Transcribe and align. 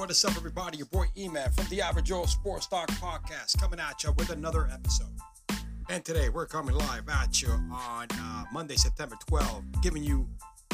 what 0.00 0.10
is 0.10 0.24
up, 0.24 0.34
everybody? 0.34 0.78
Your 0.78 0.86
boy 0.86 1.04
E-Man 1.14 1.50
from 1.52 1.66
the 1.68 1.82
Average 1.82 2.06
Joe 2.06 2.24
Sports 2.24 2.66
Talk 2.66 2.88
Podcast 2.92 3.60
coming 3.60 3.78
at 3.78 4.02
you 4.02 4.12
with 4.12 4.30
another 4.30 4.66
episode. 4.72 5.12
And 5.90 6.02
today 6.02 6.30
we're 6.30 6.46
coming 6.46 6.74
live 6.74 7.06
at 7.10 7.42
you 7.42 7.50
on 7.50 8.06
uh, 8.10 8.44
Monday, 8.50 8.76
September 8.76 9.16
12th, 9.28 9.82
giving 9.82 10.02
you 10.02 10.26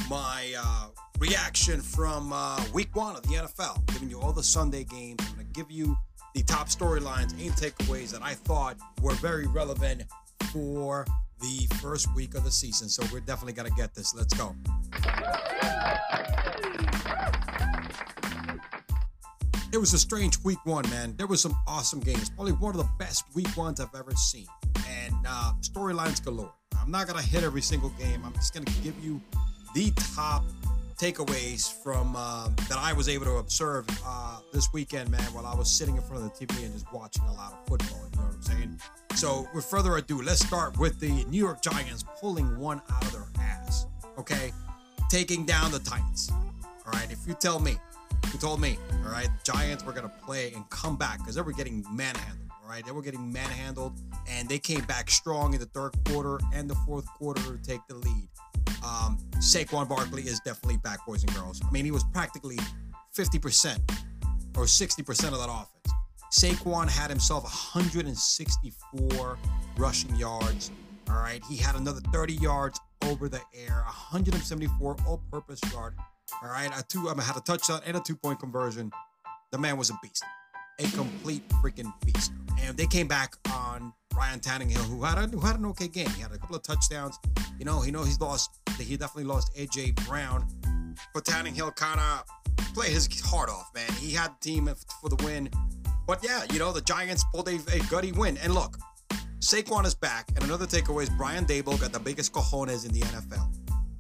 my 0.09 0.55
uh, 0.57 0.91
reaction 1.19 1.81
from 1.81 2.33
uh, 2.33 2.65
week 2.73 2.95
one 2.95 3.17
of 3.17 3.23
the 3.23 3.35
NFL, 3.35 3.85
giving 3.93 4.09
you 4.09 4.21
all 4.21 4.33
the 4.33 4.45
Sunday 4.45 4.85
games. 4.85 5.19
I'm 5.23 5.35
going 5.35 5.47
to 5.49 5.53
give 5.53 5.73
you 5.73 5.97
the 6.37 6.45
top 6.45 6.69
storylines 6.69 7.33
and 7.33 7.51
takeaways 7.57 8.13
that 8.13 8.23
I 8.23 8.35
thought 8.35 8.77
were 9.03 9.15
very 9.15 9.49
relevant 9.49 10.05
for 10.53 11.05
the 11.41 11.67
first 11.83 12.15
week 12.15 12.37
of 12.37 12.45
the 12.45 12.53
season. 12.53 12.89
So 12.89 13.03
we're 13.13 13.19
definitely 13.19 13.55
going 13.55 13.69
to 13.69 13.77
get 13.77 13.93
this. 13.93 14.15
Let's 14.15 14.35
go. 14.35 14.55
It 19.73 19.79
was 19.79 19.93
a 19.93 19.99
strange 19.99 20.43
week 20.45 20.65
one, 20.65 20.89
man. 20.91 21.15
There 21.17 21.27
was 21.27 21.43
some 21.43 21.57
awesome 21.67 22.01
games. 22.01 22.31
Probably 22.31 22.53
one 22.53 22.75
of 22.75 22.79
the 22.79 22.89
best 22.99 23.25
week 23.35 23.55
ones 23.57 23.81
I've 23.81 23.95
ever 23.95 24.13
seen. 24.13 24.47
And 24.89 25.15
uh, 25.27 25.53
storylines 25.61 26.25
galore. 26.25 26.53
I'm 26.81 26.91
not 26.91 27.09
going 27.09 27.19
to 27.19 27.27
hit 27.29 27.43
every 27.43 27.63
single 27.63 27.91
game. 27.91 28.23
I'm 28.25 28.33
just 28.35 28.55
going 28.55 28.65
to 28.65 28.73
give 28.83 28.95
you 29.05 29.21
the 29.75 29.93
top 30.15 30.45
takeaways 30.97 31.71
from 31.83 32.15
uh, 32.17 32.49
that 32.69 32.79
I 32.79 32.93
was 32.93 33.09
able 33.09 33.27
to 33.27 33.37
observe 33.37 33.87
uh, 34.05 34.39
this 34.53 34.73
weekend, 34.73 35.11
man, 35.11 35.25
while 35.35 35.47
I 35.47 35.55
was 35.55 35.71
sitting 35.71 35.97
in 35.97 36.03
front 36.03 36.25
of 36.25 36.39
the 36.39 36.47
TV 36.47 36.65
and 36.65 36.73
just 36.73 36.91
watching 36.93 37.25
a 37.25 37.33
lot 37.35 37.53
of 37.53 37.67
football. 37.67 38.09
You 38.13 38.19
know 38.19 38.27
what 38.27 38.35
I'm 38.35 38.43
saying? 38.43 38.81
So, 39.15 39.49
with 39.55 39.65
further 39.65 39.97
ado, 39.97 40.23
let's 40.23 40.47
start 40.47 40.79
with 40.79 41.01
the 41.01 41.25
New 41.25 41.39
York 41.39 41.61
Giants 41.61 42.05
pulling 42.21 42.59
one 42.59 42.81
out 42.91 43.05
of 43.05 43.13
their 43.13 43.27
ass. 43.41 43.87
Okay, 44.19 44.53
taking 45.11 45.45
down 45.45 45.73
the 45.73 45.81
Titans. 45.81 46.31
All 46.33 46.93
right, 46.93 47.11
if 47.11 47.27
you 47.27 47.35
tell 47.35 47.59
me, 47.59 47.77
you 48.33 48.39
told 48.39 48.61
me, 48.61 48.79
all 49.05 49.13
right, 49.13 49.29
Giants 49.45 49.85
were 49.85 49.93
gonna 49.93 50.13
play 50.25 50.53
and 50.53 50.69
come 50.71 50.97
back 50.97 51.19
because 51.19 51.35
they 51.35 51.43
were 51.43 51.53
getting 51.53 51.85
manhandled. 51.91 52.51
All 52.63 52.69
right, 52.71 52.85
they 52.85 52.93
were 52.93 53.03
getting 53.03 53.33
manhandled, 53.33 53.93
and 54.29 54.49
they 54.49 54.59
came 54.59 54.85
back 54.85 55.11
strong 55.11 55.55
in 55.55 55.61
the 55.61 55.67
third 55.67 55.93
quarter 56.07 56.41
and 56.53 56.69
the 56.69 56.75
fourth 56.87 57.07
quarter 57.15 57.41
to 57.41 57.59
take 57.63 57.81
the 57.89 57.95
lead. 57.95 58.29
Um, 58.85 59.19
Saquon 59.37 59.89
Barkley 59.89 60.23
is 60.23 60.41
definitely 60.41 60.79
back, 60.79 61.05
boys 61.07 61.23
and 61.23 61.35
girls. 61.35 61.61
I 61.65 61.71
mean, 61.71 61.85
he 61.85 61.91
was 61.91 62.05
practically 62.13 62.59
50% 63.17 63.79
or 64.57 64.65
60% 64.65 65.33
of 65.33 65.39
that 65.39 65.49
offense. 65.49 65.71
Saquon 66.33 66.89
had 66.89 67.09
himself 67.11 67.45
164 67.45 69.39
rushing 69.77 70.17
yards. 70.17 70.71
All 71.09 71.17
right, 71.17 71.43
he 71.49 71.57
had 71.57 71.77
another 71.77 72.01
30 72.13 72.35
yards 72.35 72.81
over 73.05 73.29
the 73.29 73.41
air, 73.55 73.83
174 73.87 74.97
all-purpose 75.07 75.61
yard. 75.73 75.95
All 76.43 76.49
right, 76.49 76.71
a 76.77 76.83
two, 76.83 77.09
I 77.09 77.15
mean, 77.15 77.23
had 77.23 77.37
a 77.37 77.41
touchdown 77.41 77.81
and 77.87 77.97
a 77.97 78.01
two-point 78.01 78.41
conversion. 78.41 78.91
The 79.53 79.59
man 79.59 79.77
was 79.77 79.91
a 79.91 79.99
beast, 80.03 80.25
a 80.79 80.85
complete 80.97 81.49
freaking 81.63 81.93
beast. 82.05 82.33
And 82.61 82.77
they 82.77 82.87
came 82.87 83.07
back 83.07 83.37
on 83.53 83.93
Ryan 84.17 84.41
Tannehill, 84.41 84.85
who 84.89 85.03
had 85.03 85.19
a, 85.19 85.27
who 85.29 85.41
had 85.41 85.59
an 85.59 85.67
okay 85.67 85.89
game. 85.89 86.09
He 86.11 86.23
had 86.23 86.33
a 86.33 86.39
couple 86.39 86.57
of 86.57 86.63
touchdowns. 86.63 87.19
You 87.59 87.65
know, 87.65 87.81
he 87.81 87.91
know 87.91 88.03
he's 88.03 88.21
lost. 88.21 88.51
He 88.79 88.97
definitely 88.97 89.25
lost 89.25 89.55
AJ 89.57 90.05
Brown, 90.07 90.47
but 91.15 91.25
Tannehill 91.25 91.75
kind 91.77 92.01
of 92.01 92.25
played 92.75 92.93
his 92.93 93.09
heart 93.21 93.49
off, 93.49 93.71
man. 93.75 93.91
He 93.99 94.13
had 94.13 94.33
the 94.41 94.51
team 94.51 94.71
for 95.01 95.09
the 95.09 95.23
win. 95.25 95.49
But 96.07 96.23
yeah, 96.23 96.45
you 96.53 96.59
know, 96.59 96.73
the 96.73 96.83
Giants 96.83 97.25
pulled 97.33 97.49
a, 97.49 97.59
a 97.73 97.81
gutty 97.91 98.13
win. 98.13 98.37
And 98.39 98.55
look, 98.55 98.77
Saquon 99.41 99.85
is 99.87 99.95
back. 99.95 100.29
And 100.35 100.45
another 100.45 100.67
takeaway 100.67 101.05
is 101.05 101.11
Brian 101.11 101.45
Daboll 101.45 101.81
got 101.81 101.93
the 101.93 102.01
biggest 102.01 102.33
cojones 102.33 102.85
in 102.85 102.93
the 102.93 103.01
NFL. 103.01 103.49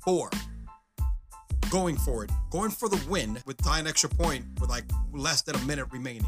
Four. 0.05 0.31
Going 1.71 1.97
for 1.97 2.25
it. 2.25 2.31
Going 2.51 2.71
for 2.71 2.89
the 2.89 3.03
win 3.09 3.39
with 3.45 3.57
tying 3.59 3.87
extra 3.87 4.09
point 4.09 4.45
with 4.61 4.71
like 4.71 4.85
less 5.13 5.43
than 5.43 5.57
a 5.57 5.61
minute 5.61 5.87
remaining. 5.91 6.27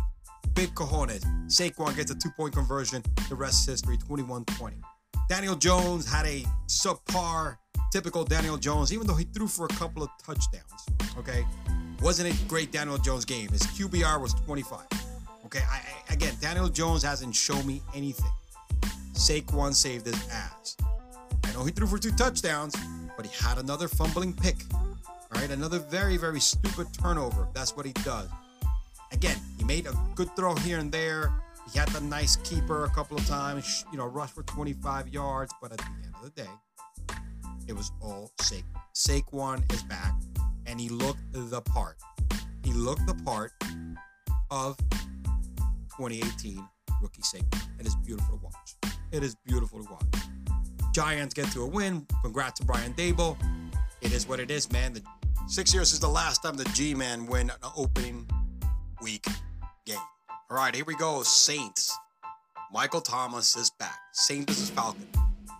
Big 0.55 0.75
cojones. 0.75 1.25
Saquon 1.47 1.95
gets 1.95 2.11
a 2.11 2.15
two-point 2.15 2.55
conversion. 2.55 3.03
The 3.29 3.37
rest 3.37 3.69
is 3.69 3.81
history, 3.81 3.97
21-20. 3.99 4.75
Daniel 5.29 5.55
Jones 5.55 6.11
had 6.11 6.27
a 6.27 6.43
subpar, 6.67 7.59
typical 7.93 8.25
Daniel 8.25 8.57
Jones, 8.57 8.93
even 8.93 9.07
though 9.07 9.15
he 9.15 9.25
threw 9.25 9.47
for 9.47 9.67
a 9.67 9.69
couple 9.69 10.03
of 10.03 10.09
touchdowns. 10.25 10.87
Okay. 11.19 11.45
Wasn't 12.03 12.29
a 12.29 12.49
great 12.49 12.73
Daniel 12.73 12.99
Jones 12.99 13.25
game. 13.25 13.49
His 13.51 13.63
QBR 13.63 14.21
was 14.21 14.35
25. 14.35 14.81
Okay. 15.47 15.61
I, 15.71 15.83
I, 16.09 16.13
again, 16.15 16.35
Daniel 16.41 16.69
Jones 16.69 17.03
hasn't 17.03 17.35
shown 17.35 17.65
me 17.67 17.83
anything. 17.95 18.31
Saquon 19.13 19.75
saved 19.75 20.07
his 20.07 20.29
ass. 20.31 20.77
I 21.45 21.53
know 21.53 21.65
he 21.65 21.71
threw 21.71 21.87
for 21.87 21.99
two 21.99 22.13
touchdowns, 22.13 22.75
but 23.17 23.27
he 23.27 23.45
had 23.45 23.59
another 23.59 23.89
fumbling 23.89 24.33
pick. 24.33 24.57
All 25.33 25.41
right, 25.41 25.51
another 25.51 25.79
very, 25.79 26.17
very 26.17 26.41
stupid 26.41 26.87
turnover. 27.01 27.49
That's 27.53 27.77
what 27.77 27.85
he 27.85 27.93
does. 27.93 28.29
Again, 29.13 29.37
he 29.59 29.65
made 29.65 29.87
a 29.87 29.93
good 30.15 30.35
throw 30.37 30.55
here 30.55 30.79
and 30.79 30.91
there. 30.91 31.33
He 31.73 31.79
had 31.79 31.89
the 31.89 32.01
nice 32.01 32.37
keeper 32.37 32.85
a 32.85 32.91
couple 32.91 33.17
of 33.17 33.27
times, 33.27 33.85
you 33.93 33.99
know, 33.99 34.07
rush 34.07 34.31
for 34.31 34.43
25 34.45 35.09
yards, 35.09 35.53
but 35.61 35.73
at 35.73 35.79
the 35.79 35.85
end 36.05 36.15
of 36.15 36.23
the 36.23 36.43
day, 36.43 36.51
it 37.67 37.75
was 37.75 37.93
all 38.01 38.31
Saquon. 38.41 38.63
Saquon 38.95 39.73
is 39.73 39.83
back, 39.83 40.15
and 40.67 40.81
he 40.81 40.89
looked 40.89 41.21
the 41.33 41.61
part. 41.61 41.99
He 42.65 42.73
looked 42.73 43.07
the 43.07 43.15
part 43.25 43.53
of 44.51 44.79
2018 45.99 46.67
rookie 47.03 47.23
Saquon. 47.23 47.63
It 47.79 47.87
is 47.87 47.95
beautiful 47.97 48.39
to 48.39 48.45
watch. 48.45 48.95
It 49.13 49.23
is 49.23 49.35
beautiful 49.45 49.85
to 49.85 49.91
watch. 49.91 50.05
Giants 50.93 51.35
get 51.35 51.51
to 51.53 51.63
a 51.63 51.67
win. 51.67 52.07
Congrats 52.23 52.61
to 52.61 52.67
Brian 52.67 52.95
Daboll. 52.95 53.37
It 54.01 54.13
is 54.13 54.27
what 54.27 54.41
it 54.41 54.51
is, 54.51 54.71
man. 54.73 54.95
The 54.95 55.03
six 55.49 55.73
years 55.73 55.93
is 55.93 56.01
the 56.01 56.09
last 56.09 56.43
time 56.43 56.57
the 56.57 56.65
G-Man 56.67 57.27
win 57.27 57.51
an 57.51 57.71
opening 57.77 58.29
week 59.03 59.27
game. 59.87 59.97
All 60.51 60.57
right, 60.57 60.75
here 60.75 60.85
we 60.85 60.95
go. 60.97 61.23
Saints. 61.23 61.97
Michael 62.73 63.01
Thomas 63.01 63.57
is 63.57 63.71
back. 63.79 63.99
Saint 64.13 64.49
versus 64.49 64.71
Falcon. 64.71 65.07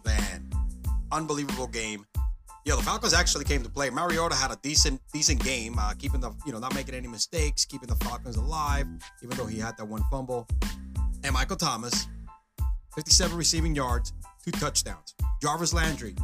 Man, 0.05 0.51
unbelievable 1.11 1.67
game. 1.67 2.05
Yeah, 2.67 2.77
the 2.77 2.83
Falcons 2.83 3.15
actually 3.15 3.45
came 3.47 3.63
to 3.63 3.71
play. 3.71 3.89
Mariota 3.89 4.35
had 4.35 4.51
a 4.51 4.59
decent, 4.63 5.01
decent 5.13 5.43
game, 5.43 5.79
uh, 5.79 5.95
keeping 5.95 6.21
the, 6.21 6.33
you 6.45 6.53
know, 6.53 6.59
not 6.59 6.75
making 6.75 6.95
any 6.95 7.09
mistakes, 7.09 7.65
keeping 7.65 7.89
the 7.89 7.95
Falcons 7.97 8.37
alive, 8.37 8.87
even 9.23 9.37
though 9.39 9.47
he 9.47 9.59
had 9.59 9.77
that 9.79 9.87
one 9.87 10.03
fumble. 10.11 10.47
And 11.25 11.33
Michael 11.33 11.57
Thomas, 11.57 12.07
57 12.95 13.37
receiving 13.37 13.75
yards, 13.75 14.13
two 14.45 14.51
touchdowns. 14.51 15.15
Jarvis 15.41 15.73
Landry, 15.73 16.15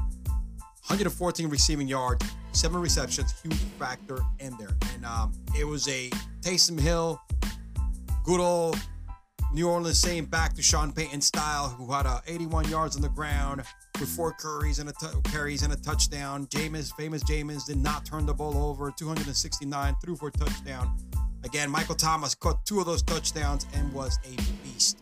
114 0.88 1.48
receiving 1.48 1.88
yards, 1.88 2.26
seven 2.52 2.78
receptions, 2.78 3.34
huge 3.40 3.54
factor 3.78 4.18
in 4.38 4.54
there. 4.58 4.76
And 4.94 5.06
um, 5.06 5.32
it 5.58 5.64
was 5.64 5.88
a 5.88 6.10
Taysom 6.42 6.78
Hill, 6.78 7.18
good 8.22 8.38
old 8.38 8.76
New 9.54 9.66
Orleans 9.66 9.98
Saint 9.98 10.30
back 10.30 10.52
to 10.54 10.62
Sean 10.62 10.92
Payton 10.92 11.22
style, 11.22 11.70
who 11.70 11.90
had 11.90 12.06
uh, 12.06 12.20
81 12.26 12.68
yards 12.68 12.96
on 12.96 13.02
the 13.02 13.08
ground 13.08 13.62
with 13.98 14.10
four 14.10 14.32
carries 14.32 14.78
and 14.78 14.90
a 14.90 14.92
t- 14.92 15.06
carries 15.30 15.62
and 15.62 15.72
a 15.72 15.76
touchdown. 15.76 16.46
Jameis, 16.48 16.92
famous 16.96 17.24
Jameis, 17.24 17.64
did 17.64 17.78
not 17.78 18.04
turn 18.04 18.26
the 18.26 18.34
ball 18.34 18.56
over. 18.58 18.90
269 18.90 19.94
threw 20.04 20.16
for 20.16 20.28
a 20.28 20.32
touchdown. 20.32 20.94
Again, 21.44 21.70
Michael 21.70 21.94
Thomas 21.94 22.34
caught 22.34 22.66
two 22.66 22.80
of 22.80 22.86
those 22.86 23.02
touchdowns 23.02 23.66
and 23.74 23.90
was 23.92 24.18
a 24.24 24.36
beast. 24.62 24.98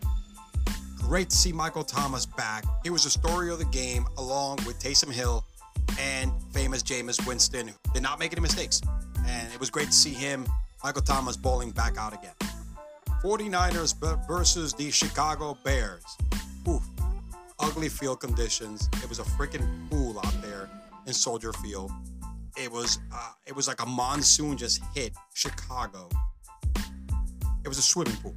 Great 0.98 1.30
to 1.30 1.36
see 1.36 1.52
Michael 1.52 1.82
Thomas 1.82 2.24
back. 2.24 2.64
He 2.84 2.90
was 2.90 3.02
the 3.02 3.10
story 3.10 3.50
of 3.50 3.58
the 3.58 3.64
game, 3.66 4.06
along 4.16 4.58
with 4.64 4.78
Taysom 4.78 5.10
Hill 5.10 5.44
and 5.98 6.32
famous 6.52 6.82
Jameis 6.82 7.26
Winston, 7.26 7.68
who 7.68 7.74
did 7.94 8.02
not 8.02 8.18
make 8.18 8.32
any 8.32 8.40
mistakes. 8.40 8.80
And 9.26 9.52
it 9.52 9.60
was 9.60 9.70
great 9.70 9.86
to 9.86 9.92
see 9.92 10.12
him, 10.12 10.46
Michael 10.82 11.02
Thomas, 11.02 11.36
bowling 11.36 11.70
back 11.70 11.96
out 11.96 12.12
again. 12.12 12.34
49ers 13.22 13.94
versus 14.26 14.72
the 14.74 14.90
Chicago 14.90 15.56
Bears. 15.64 16.04
Oof. 16.68 16.82
Ugly 17.60 17.88
field 17.88 18.20
conditions. 18.20 18.88
It 19.02 19.08
was 19.08 19.20
a 19.20 19.22
freaking 19.22 19.64
pool 19.88 20.18
out 20.18 20.42
there 20.42 20.68
in 21.06 21.12
Soldier 21.12 21.52
Field. 21.52 21.92
It 22.56 22.70
was 22.70 22.98
uh, 23.14 23.32
it 23.46 23.54
was 23.54 23.68
like 23.68 23.80
a 23.80 23.86
monsoon 23.86 24.56
just 24.56 24.82
hit 24.94 25.14
Chicago. 25.34 26.08
It 27.64 27.68
was 27.68 27.78
a 27.78 27.82
swimming 27.82 28.16
pool. 28.16 28.34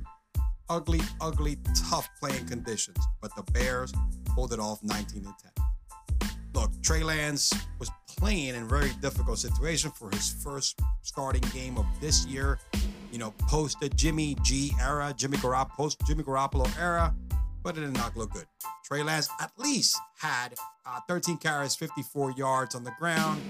Ugly, 0.69 1.01
ugly, 1.19 1.57
tough 1.89 2.07
playing 2.19 2.45
conditions. 2.45 2.97
But 3.21 3.35
the 3.35 3.43
Bears 3.51 3.91
pulled 4.35 4.53
it 4.53 4.59
off 4.59 4.83
19 4.83 5.23
to 5.23 5.35
10. 5.57 5.64
Look, 6.55 6.71
Trey 6.81 7.03
Lance 7.03 7.51
was 7.79 7.91
playing 8.17 8.55
in 8.55 8.63
a 8.63 8.65
very 8.65 8.89
difficult 9.01 9.39
situation 9.39 9.91
for 9.91 10.09
his 10.09 10.41
first 10.41 10.79
starting 11.01 11.43
game 11.53 11.77
of 11.77 11.85
this 11.99 12.25
year. 12.27 12.59
You 13.11 13.19
know, 13.19 13.31
post 13.49 13.81
the 13.81 13.89
Jimmy 13.89 14.37
G 14.41 14.71
era, 14.81 15.13
Jimmy 15.17 15.35
Garoppolo, 15.37 15.69
post 15.71 15.99
Jimmy 16.07 16.23
Garoppolo 16.23 16.65
era, 16.79 17.13
but 17.61 17.77
it 17.77 17.81
did 17.81 17.93
not 17.93 18.15
look 18.15 18.31
good. 18.31 18.45
Trey 18.85 19.03
Lance 19.03 19.27
at 19.41 19.51
least 19.57 19.99
had 20.17 20.53
uh, 20.85 21.01
13 21.09 21.37
carries, 21.39 21.75
54 21.75 22.31
yards 22.31 22.73
on 22.73 22.85
the 22.85 22.93
ground. 22.99 23.41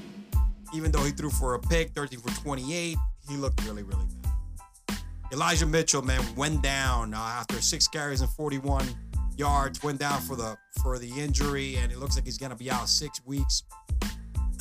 Even 0.73 0.91
though 0.91 1.03
he 1.03 1.11
threw 1.11 1.29
for 1.29 1.53
a 1.53 1.59
pick, 1.59 1.91
13 1.91 2.19
for 2.19 2.41
28, 2.41 2.97
he 3.29 3.37
looked 3.37 3.63
really, 3.65 3.83
really 3.83 4.05
bad. 4.23 4.97
Elijah 5.31 5.67
Mitchell, 5.67 6.01
man, 6.01 6.23
went 6.35 6.63
down 6.63 7.13
uh, 7.13 7.17
after 7.17 7.61
six 7.61 7.87
carries 7.87 8.21
and 8.21 8.29
41 8.31 8.83
yards. 9.37 9.83
Went 9.83 9.99
down 9.99 10.21
for 10.21 10.35
the 10.35 10.57
for 10.81 10.97
the 10.99 11.09
injury, 11.19 11.77
and 11.77 11.91
it 11.91 11.99
looks 11.99 12.15
like 12.15 12.25
he's 12.25 12.37
gonna 12.37 12.55
be 12.55 12.69
out 12.71 12.89
six 12.89 13.21
weeks. 13.25 13.63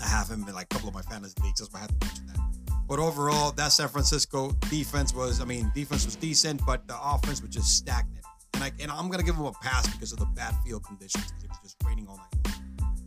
I 0.02 0.06
have 0.06 0.28
him 0.28 0.46
in 0.46 0.54
like 0.54 0.66
a 0.66 0.74
couple 0.74 0.88
of 0.88 0.94
my 0.94 1.02
fantasy 1.02 1.34
leagues, 1.42 1.60
so 1.60 1.66
I 1.74 1.78
had 1.78 1.88
to 1.88 2.06
mention 2.06 2.26
that. 2.26 2.38
But 2.86 2.98
overall, 2.98 3.52
that 3.52 3.72
San 3.72 3.88
Francisco 3.88 4.50
defense 4.68 5.14
was, 5.14 5.40
I 5.40 5.44
mean, 5.44 5.72
defense 5.74 6.04
was 6.04 6.16
decent, 6.16 6.60
but 6.66 6.86
the 6.86 6.96
offense 7.00 7.40
was 7.40 7.50
just 7.50 7.76
stagnant. 7.76 8.24
And, 8.54 8.62
I, 8.62 8.72
and 8.78 8.90
I'm 8.90 9.06
going 9.06 9.18
to 9.18 9.24
give 9.24 9.36
them 9.36 9.46
a 9.46 9.52
pass 9.52 9.88
because 9.88 10.12
of 10.12 10.18
the 10.18 10.26
bad 10.26 10.54
field 10.64 10.84
conditions. 10.84 11.32
It 11.42 11.48
was 11.48 11.58
just 11.62 11.76
raining 11.84 12.06
all 12.06 12.18
night. 12.18 12.54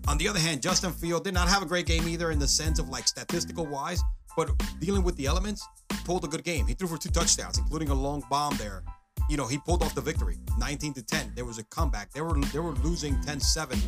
On 0.08 0.18
the 0.18 0.28
other 0.28 0.40
hand, 0.40 0.62
Justin 0.62 0.92
Field 0.92 1.24
did 1.24 1.34
not 1.34 1.48
have 1.48 1.62
a 1.62 1.66
great 1.66 1.86
game 1.86 2.08
either 2.08 2.32
in 2.32 2.40
the 2.40 2.48
sense 2.48 2.80
of 2.80 2.90
like 2.90 3.08
statistical 3.08 3.66
wise, 3.66 4.02
but 4.36 4.50
dealing 4.80 5.04
with 5.04 5.16
the 5.18 5.26
elements, 5.26 5.66
pulled 6.06 6.24
a 6.24 6.28
good 6.28 6.44
game. 6.44 6.66
He 6.66 6.74
threw 6.74 6.88
for 6.88 6.98
two 6.98 7.10
touchdowns, 7.10 7.58
including 7.58 7.90
a 7.90 7.94
long 7.94 8.24
bomb 8.30 8.56
there. 8.58 8.84
You 9.30 9.38
know, 9.38 9.48
he 9.48 9.58
pulled 9.58 9.84
off 9.84 9.94
the 9.94 10.02
victory, 10.02 10.38
19 10.58 10.94
to 10.94 11.02
10. 11.02 11.34
There 11.36 11.46
was 11.46 11.58
a 11.58 11.64
comeback. 11.64 12.12
They 12.12 12.22
were 12.22 12.40
they 12.40 12.60
were 12.60 12.72
losing 12.72 13.16
10-7 13.16 13.80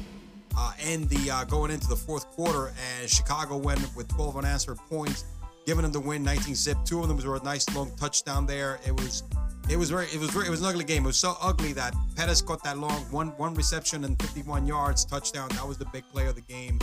uh, 0.58 0.74
in 0.86 1.08
the 1.08 1.32
uh, 1.32 1.44
going 1.46 1.72
into 1.72 1.88
the 1.88 1.96
fourth 1.96 2.28
quarter, 2.32 2.74
and 3.00 3.10
Chicago 3.10 3.58
went 3.58 3.80
with 3.96 4.08
12 4.10 4.38
unanswered 4.38 4.78
points 4.90 5.26
giving 5.70 5.84
them 5.84 5.92
the 5.92 6.00
win, 6.00 6.24
19 6.24 6.56
zip. 6.56 6.78
Two 6.84 7.00
of 7.02 7.08
them 7.08 7.18
were 7.24 7.36
a 7.36 7.44
nice 7.44 7.70
long 7.76 7.92
touchdown 7.96 8.48
there. 8.48 8.80
It 8.88 8.92
was, 9.00 9.22
it 9.70 9.78
was 9.78 9.92
very, 9.92 10.08
it 10.08 10.20
was 10.20 10.32
very, 10.32 10.48
it 10.48 10.50
was 10.50 10.62
an 10.62 10.66
ugly 10.66 10.84
game. 10.84 11.04
It 11.04 11.08
was 11.08 11.20
so 11.20 11.36
ugly 11.40 11.74
that 11.74 11.94
Pettis 12.16 12.42
caught 12.42 12.64
that 12.64 12.80
long 12.80 13.02
one 13.12 13.28
one 13.38 13.54
reception 13.54 14.04
and 14.04 14.20
51 14.20 14.66
yards 14.66 15.06
touchdown. 15.06 15.48
That 15.50 15.68
was 15.68 15.78
the 15.78 15.86
big 15.86 16.06
play 16.12 16.26
of 16.26 16.34
the 16.34 16.42
game. 16.42 16.80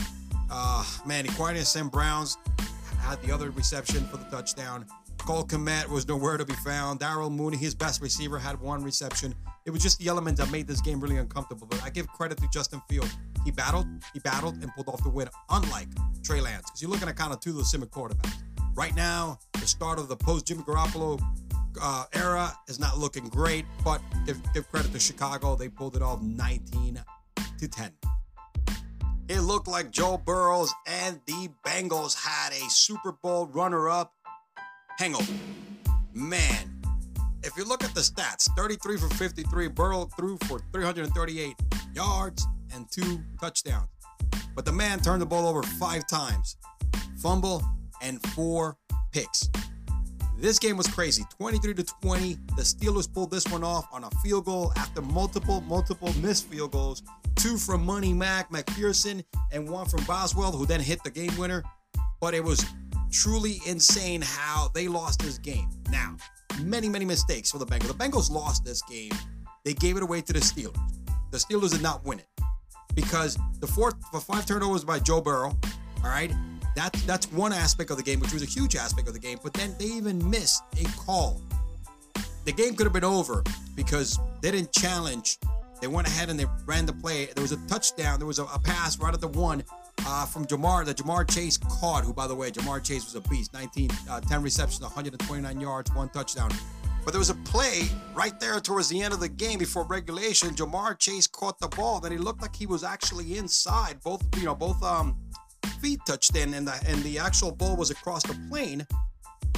Uh, 0.48 0.84
man, 1.04 1.24
Equanimeous 1.26 1.66
St. 1.66 1.90
Browns 1.90 2.38
had 3.00 3.20
the 3.22 3.32
other 3.32 3.50
reception 3.50 4.06
for 4.06 4.18
the 4.18 4.24
touchdown. 4.26 4.86
Cole 5.26 5.44
Kmet 5.44 5.88
was 5.88 6.06
nowhere 6.06 6.36
to 6.36 6.44
be 6.44 6.54
found. 6.54 7.00
Daryl 7.00 7.32
Mooney, 7.32 7.56
his 7.56 7.74
best 7.74 8.00
receiver, 8.00 8.38
had 8.38 8.60
one 8.60 8.84
reception. 8.84 9.34
It 9.64 9.72
was 9.72 9.82
just 9.82 9.98
the 9.98 10.06
element 10.06 10.36
that 10.36 10.52
made 10.52 10.68
this 10.68 10.80
game 10.80 11.00
really 11.00 11.16
uncomfortable. 11.16 11.66
But 11.66 11.82
I 11.82 11.90
give 11.90 12.06
credit 12.06 12.38
to 12.38 12.48
Justin 12.52 12.80
Field. 12.88 13.10
He 13.44 13.50
battled, 13.50 13.88
he 14.14 14.20
battled, 14.20 14.62
and 14.62 14.72
pulled 14.74 14.88
off 14.88 15.02
the 15.02 15.10
win, 15.10 15.28
unlike 15.50 15.88
Trey 16.22 16.40
Lance. 16.40 16.66
Because 16.66 16.80
you're 16.80 16.92
looking 16.92 17.08
at 17.08 17.16
kind 17.16 17.32
of 17.32 17.40
two 17.40 17.56
legitimate 17.56 17.90
quarterbacks. 17.90 18.40
Right 18.76 18.94
now, 18.94 19.40
the 19.54 19.66
start 19.66 19.98
of 19.98 20.06
the 20.06 20.16
post 20.16 20.46
Jimmy 20.46 20.62
Garoppolo 20.62 21.20
uh, 21.82 22.04
era 22.12 22.52
is 22.68 22.78
not 22.78 22.96
looking 22.96 23.28
great, 23.28 23.64
but 23.84 24.00
give, 24.26 24.40
give 24.54 24.70
credit 24.70 24.92
to 24.92 25.00
Chicago. 25.00 25.56
They 25.56 25.68
pulled 25.68 25.96
it 25.96 26.02
off 26.02 26.22
19 26.22 27.02
to 27.58 27.68
10. 27.68 27.90
It 29.28 29.40
looked 29.40 29.66
like 29.66 29.90
Joe 29.90 30.18
Burrows 30.18 30.72
and 30.86 31.20
the 31.26 31.48
Bengals 31.64 32.14
had 32.14 32.52
a 32.52 32.70
Super 32.70 33.10
Bowl 33.10 33.46
runner 33.48 33.90
up 33.90 34.12
hangover. 34.98 35.32
Man, 36.12 36.80
if 37.42 37.56
you 37.56 37.64
look 37.64 37.84
at 37.84 37.94
the 37.94 38.00
stats 38.00 38.48
33 38.56 38.96
for 38.96 39.08
53, 39.10 39.68
Burrow 39.68 40.06
threw 40.16 40.38
for 40.46 40.60
338 40.72 41.54
yards 41.94 42.46
and 42.74 42.90
two 42.90 43.20
touchdowns. 43.40 43.88
But 44.54 44.64
the 44.64 44.72
man 44.72 45.00
turned 45.00 45.22
the 45.22 45.26
ball 45.26 45.46
over 45.46 45.62
five 45.62 46.06
times. 46.06 46.56
Fumble, 47.20 47.62
and 48.02 48.22
four 48.28 48.76
picks. 49.12 49.48
This 50.38 50.58
game 50.58 50.76
was 50.76 50.86
crazy. 50.86 51.24
23 51.38 51.74
to 51.74 51.84
20. 52.02 52.34
The 52.56 52.62
Steelers 52.62 53.12
pulled 53.12 53.30
this 53.30 53.46
one 53.48 53.64
off 53.64 53.88
on 53.92 54.04
a 54.04 54.10
field 54.22 54.44
goal 54.44 54.72
after 54.76 55.00
multiple, 55.00 55.62
multiple 55.62 56.12
missed 56.20 56.46
field 56.48 56.72
goals. 56.72 57.02
Two 57.36 57.56
from 57.56 57.84
Money 57.84 58.12
Mac, 58.12 58.50
McPherson, 58.50 59.24
and 59.52 59.68
one 59.68 59.86
from 59.86 60.04
Boswell, 60.04 60.52
who 60.52 60.66
then 60.66 60.80
hit 60.80 61.02
the 61.04 61.10
game 61.10 61.34
winner. 61.38 61.62
But 62.20 62.34
it 62.34 62.44
was 62.44 62.64
truly 63.16 63.60
insane 63.66 64.20
how 64.22 64.68
they 64.74 64.88
lost 64.88 65.20
this 65.22 65.38
game. 65.38 65.68
Now, 65.90 66.16
many, 66.62 66.88
many 66.88 67.04
mistakes 67.04 67.50
for 67.50 67.58
the 67.58 67.66
Bengals. 67.66 67.88
The 67.88 67.94
Bengals 67.94 68.30
lost 68.30 68.64
this 68.64 68.82
game. 68.82 69.12
They 69.64 69.72
gave 69.74 69.96
it 69.96 70.02
away 70.02 70.20
to 70.22 70.32
the 70.32 70.40
Steelers. 70.40 70.76
The 71.30 71.38
Steelers 71.38 71.72
did 71.72 71.82
not 71.82 72.04
win 72.04 72.18
it 72.18 72.26
because 72.94 73.38
the 73.60 73.66
fourth, 73.66 73.94
the 74.12 74.20
five 74.20 74.46
turnovers 74.46 74.84
by 74.84 74.98
Joe 74.98 75.20
Burrow. 75.20 75.56
All 76.04 76.10
right, 76.10 76.32
that, 76.76 76.92
that's 77.06 77.30
one 77.32 77.52
aspect 77.52 77.90
of 77.90 77.96
the 77.96 78.02
game, 78.02 78.20
which 78.20 78.32
was 78.32 78.42
a 78.42 78.46
huge 78.46 78.76
aspect 78.76 79.08
of 79.08 79.14
the 79.14 79.20
game. 79.20 79.38
But 79.42 79.54
then 79.54 79.74
they 79.78 79.86
even 79.86 80.30
missed 80.30 80.62
a 80.78 80.84
call. 80.98 81.40
The 82.44 82.52
game 82.52 82.76
could 82.76 82.84
have 82.84 82.92
been 82.92 83.04
over 83.04 83.42
because 83.74 84.18
they 84.42 84.50
didn't 84.50 84.72
challenge. 84.72 85.38
They 85.86 85.92
went 85.92 86.08
ahead 86.08 86.30
and 86.30 86.40
they 86.40 86.46
ran 86.64 86.84
the 86.84 86.92
play. 86.92 87.26
There 87.26 87.42
was 87.42 87.52
a 87.52 87.68
touchdown. 87.68 88.18
There 88.18 88.26
was 88.26 88.40
a, 88.40 88.44
a 88.46 88.58
pass 88.58 88.98
right 88.98 89.14
at 89.14 89.20
the 89.20 89.28
one 89.28 89.62
uh, 90.04 90.26
from 90.26 90.44
Ja'Marr 90.44 90.84
that 90.84 90.96
Ja'Marr 90.96 91.30
Chase 91.32 91.56
caught. 91.56 92.02
Who, 92.02 92.12
by 92.12 92.26
the 92.26 92.34
way, 92.34 92.50
Ja'Marr 92.50 92.82
Chase 92.82 93.04
was 93.04 93.14
a 93.14 93.20
beast. 93.28 93.54
19, 93.54 93.90
uh, 94.10 94.20
10 94.20 94.42
receptions, 94.42 94.80
129 94.80 95.60
yards, 95.60 95.94
one 95.94 96.08
touchdown. 96.08 96.50
But 97.04 97.12
there 97.12 97.20
was 97.20 97.30
a 97.30 97.36
play 97.36 97.82
right 98.14 98.36
there 98.40 98.58
towards 98.58 98.88
the 98.88 99.00
end 99.00 99.14
of 99.14 99.20
the 99.20 99.28
game 99.28 99.60
before 99.60 99.84
regulation. 99.84 100.56
Ja'Marr 100.56 100.98
Chase 100.98 101.28
caught 101.28 101.60
the 101.60 101.68
ball. 101.68 102.00
Then 102.00 102.10
he 102.10 102.18
looked 102.18 102.42
like 102.42 102.56
he 102.56 102.66
was 102.66 102.82
actually 102.82 103.38
inside. 103.38 104.00
Both, 104.02 104.26
you 104.38 104.44
know, 104.44 104.56
both 104.56 104.82
um 104.82 105.16
feet 105.80 106.00
touched 106.04 106.34
in 106.34 106.52
and 106.54 106.66
the 106.66 106.74
and 106.88 107.00
the 107.04 107.20
actual 107.20 107.52
ball 107.52 107.76
was 107.76 107.92
across 107.92 108.24
the 108.24 108.36
plane, 108.50 108.84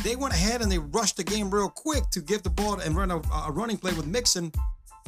they 0.04 0.14
went 0.14 0.34
ahead 0.34 0.60
and 0.60 0.70
they 0.70 0.78
rushed 0.78 1.16
the 1.16 1.24
game 1.24 1.50
real 1.50 1.70
quick 1.70 2.10
to 2.10 2.20
give 2.20 2.42
the 2.42 2.50
ball 2.50 2.80
and 2.80 2.94
run 2.94 3.10
a, 3.10 3.16
a 3.16 3.50
running 3.50 3.78
play 3.78 3.94
with 3.94 4.06
Mixon, 4.06 4.52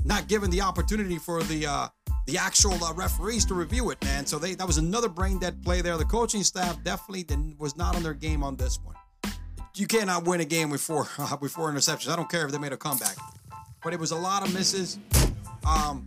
not 0.05 0.29
given 0.29 0.51
the 0.51 0.61
opportunity 0.61 1.19
for 1.19 1.43
the 1.45 1.67
uh, 1.67 1.89
the 2.27 2.39
actual 2.39 2.83
uh, 2.85 2.93
referees 2.95 3.45
to 3.47 3.55
review 3.55 3.91
it, 3.91 4.03
man. 4.05 4.27
So 4.27 4.39
they 4.39 4.55
that 4.55 4.67
was 4.67 4.79
another 4.79 5.09
brain 5.09 5.39
dead 5.39 5.63
play 5.63 5.81
there. 5.81 5.97
The 5.97 6.05
coaching 6.05 6.43
staff 6.43 6.83
definitely 6.83 7.25
didn't, 7.25 7.59
was 7.59 7.77
not 7.77 7.97
on 7.97 8.03
their 8.03 8.15
game 8.15 8.43
on 8.43 8.57
this 8.57 8.79
one. 8.83 8.97
You 9.75 9.87
cannot 9.87 10.25
win 10.25 10.41
a 10.41 10.45
game 10.45 10.71
with 10.71 10.81
four 10.81 11.09
uh, 11.19 11.37
with 11.41 11.53
four 11.53 11.71
interceptions. 11.73 12.11
I 12.11 12.17
don't 12.17 12.31
care 12.31 12.45
if 12.45 12.53
they 12.53 12.59
made 12.59 12.73
a 12.73 12.77
comeback, 12.77 13.17
but 13.83 13.93
it 13.93 14.01
was 14.01 14.11
a 14.11 14.17
lot 14.17 14.47
of 14.47 14.53
misses. 14.55 14.99
Um, 15.67 16.07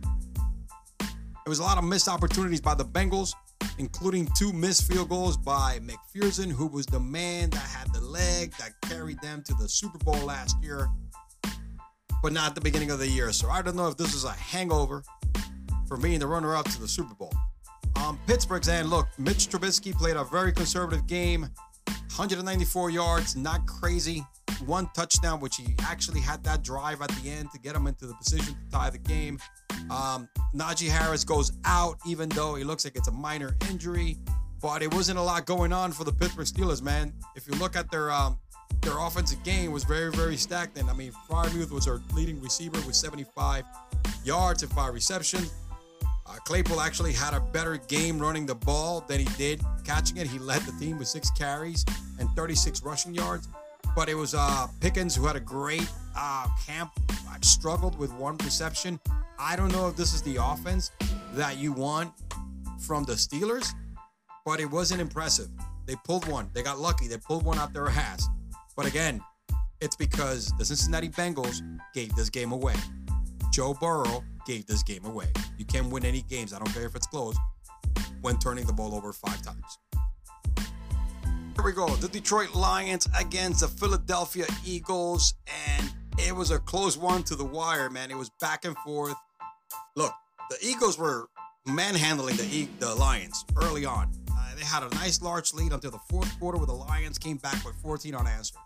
it 1.00 1.48
was 1.48 1.58
a 1.58 1.62
lot 1.62 1.78
of 1.78 1.84
missed 1.84 2.08
opportunities 2.08 2.60
by 2.60 2.74
the 2.74 2.84
Bengals 2.84 3.34
including 3.78 4.28
two 4.36 4.52
missed 4.52 4.90
field 4.90 5.08
goals 5.08 5.36
by 5.36 5.80
McPherson, 5.80 6.50
who 6.50 6.66
was 6.66 6.86
the 6.86 7.00
man 7.00 7.50
that 7.50 7.58
had 7.58 7.92
the 7.92 8.00
leg 8.00 8.52
that 8.58 8.72
carried 8.82 9.20
them 9.20 9.42
to 9.42 9.54
the 9.54 9.68
Super 9.68 9.98
Bowl 9.98 10.18
last 10.24 10.56
year, 10.62 10.88
but 12.24 12.32
not 12.32 12.54
the 12.54 12.60
beginning 12.62 12.90
of 12.90 12.98
the 12.98 13.06
year. 13.06 13.30
So 13.32 13.50
I 13.50 13.60
don't 13.60 13.76
know 13.76 13.86
if 13.86 13.98
this 13.98 14.14
is 14.14 14.24
a 14.24 14.32
hangover 14.32 15.04
for 15.86 15.98
being 15.98 16.18
the 16.18 16.26
runner 16.26 16.56
up 16.56 16.64
to 16.70 16.80
the 16.80 16.88
Super 16.88 17.14
Bowl. 17.14 17.30
On 17.96 18.18
Pittsburgh's 18.26 18.66
end, 18.66 18.88
look, 18.88 19.08
Mitch 19.18 19.48
Trubisky 19.48 19.92
played 19.94 20.16
a 20.16 20.24
very 20.24 20.50
conservative 20.50 21.06
game, 21.06 21.42
194 22.16 22.88
yards, 22.88 23.36
not 23.36 23.66
crazy. 23.66 24.24
One 24.64 24.88
touchdown, 24.94 25.38
which 25.38 25.56
he 25.56 25.74
actually 25.82 26.20
had 26.20 26.42
that 26.44 26.62
drive 26.62 27.02
at 27.02 27.10
the 27.10 27.28
end 27.28 27.50
to 27.52 27.58
get 27.58 27.76
him 27.76 27.86
into 27.86 28.06
the 28.06 28.14
position 28.14 28.54
to 28.54 28.70
tie 28.70 28.88
the 28.88 28.96
game. 28.96 29.38
Um, 29.90 30.26
Najee 30.54 30.88
Harris 30.88 31.24
goes 31.24 31.52
out, 31.66 31.98
even 32.06 32.30
though 32.30 32.54
he 32.54 32.64
looks 32.64 32.86
like 32.86 32.96
it's 32.96 33.08
a 33.08 33.12
minor 33.12 33.54
injury. 33.68 34.16
But 34.62 34.82
it 34.82 34.94
wasn't 34.94 35.18
a 35.18 35.22
lot 35.22 35.44
going 35.44 35.74
on 35.74 35.92
for 35.92 36.04
the 36.04 36.12
Pittsburgh 36.12 36.46
Steelers, 36.46 36.80
man. 36.80 37.12
If 37.36 37.46
you 37.46 37.52
look 37.56 37.76
at 37.76 37.90
their 37.90 38.10
um, 38.10 38.38
their 38.84 38.98
offensive 38.98 39.42
game 39.42 39.72
was 39.72 39.84
very, 39.84 40.10
very 40.10 40.36
stagnant. 40.36 40.88
I 40.88 40.92
mean, 40.92 41.12
Freiermuth 41.28 41.70
was 41.70 41.88
our 41.88 42.00
leading 42.14 42.40
receiver 42.40 42.78
with 42.86 42.94
75 42.94 43.64
yards 44.24 44.62
and 44.62 44.72
five 44.72 44.94
receptions. 44.94 45.52
Uh, 46.26 46.36
Claypool 46.44 46.80
actually 46.80 47.12
had 47.12 47.34
a 47.34 47.40
better 47.40 47.76
game 47.76 48.18
running 48.18 48.46
the 48.46 48.54
ball 48.54 49.04
than 49.06 49.20
he 49.20 49.26
did 49.36 49.60
catching 49.84 50.16
it. 50.16 50.26
He 50.26 50.38
led 50.38 50.62
the 50.62 50.72
team 50.72 50.98
with 50.98 51.08
six 51.08 51.30
carries 51.30 51.84
and 52.18 52.28
36 52.30 52.82
rushing 52.82 53.14
yards. 53.14 53.48
But 53.94 54.08
it 54.08 54.14
was 54.14 54.34
uh, 54.34 54.66
Pickens 54.80 55.14
who 55.14 55.26
had 55.26 55.36
a 55.36 55.40
great 55.40 55.88
uh, 56.16 56.48
camp, 56.66 56.90
struggled 57.42 57.98
with 57.98 58.12
one 58.14 58.36
reception. 58.38 58.98
I 59.38 59.56
don't 59.56 59.70
know 59.72 59.88
if 59.88 59.96
this 59.96 60.14
is 60.14 60.22
the 60.22 60.36
offense 60.40 60.90
that 61.34 61.58
you 61.58 61.72
want 61.72 62.12
from 62.80 63.04
the 63.04 63.12
Steelers, 63.12 63.72
but 64.44 64.60
it 64.60 64.70
wasn't 64.70 65.00
impressive. 65.00 65.48
They 65.86 65.96
pulled 66.04 66.26
one. 66.28 66.48
They 66.54 66.62
got 66.62 66.78
lucky. 66.78 67.08
They 67.08 67.18
pulled 67.18 67.44
one 67.44 67.58
out 67.58 67.68
of 67.68 67.74
their 67.74 67.88
ass. 67.88 68.28
But 68.76 68.86
again, 68.86 69.20
it's 69.80 69.96
because 69.96 70.52
the 70.58 70.64
Cincinnati 70.64 71.08
Bengals 71.08 71.60
gave 71.94 72.14
this 72.14 72.30
game 72.30 72.52
away. 72.52 72.74
Joe 73.52 73.74
Burrow 73.74 74.24
gave 74.46 74.66
this 74.66 74.82
game 74.82 75.04
away. 75.04 75.28
You 75.58 75.64
can't 75.64 75.90
win 75.90 76.04
any 76.04 76.22
games, 76.22 76.52
I 76.52 76.58
don't 76.58 76.72
care 76.72 76.86
if 76.86 76.96
it's 76.96 77.06
close, 77.06 77.36
when 78.20 78.38
turning 78.38 78.66
the 78.66 78.72
ball 78.72 78.94
over 78.94 79.12
five 79.12 79.40
times. 79.42 79.78
Here 81.54 81.64
we 81.64 81.72
go. 81.72 81.88
The 81.96 82.08
Detroit 82.08 82.54
Lions 82.54 83.08
against 83.18 83.60
the 83.60 83.68
Philadelphia 83.68 84.46
Eagles. 84.66 85.34
And 85.46 85.92
it 86.18 86.34
was 86.34 86.50
a 86.50 86.58
close 86.58 86.98
one 86.98 87.22
to 87.24 87.36
the 87.36 87.44
wire, 87.44 87.88
man. 87.88 88.10
It 88.10 88.16
was 88.16 88.30
back 88.40 88.64
and 88.64 88.76
forth. 88.78 89.14
Look, 89.94 90.12
the 90.50 90.56
Eagles 90.62 90.98
were 90.98 91.28
manhandling 91.66 92.36
the, 92.36 92.44
e- 92.44 92.68
the 92.80 92.94
Lions 92.94 93.44
early 93.56 93.84
on. 93.84 94.10
They 94.56 94.64
had 94.64 94.82
a 94.82 94.88
nice 94.90 95.20
large 95.20 95.52
lead 95.52 95.72
until 95.72 95.90
the 95.90 95.98
fourth 96.10 96.38
quarter 96.38 96.58
where 96.58 96.66
the 96.66 96.72
Lions 96.72 97.18
came 97.18 97.36
back 97.38 97.64
with 97.64 97.74
14 97.82 98.14
unanswered. 98.14 98.60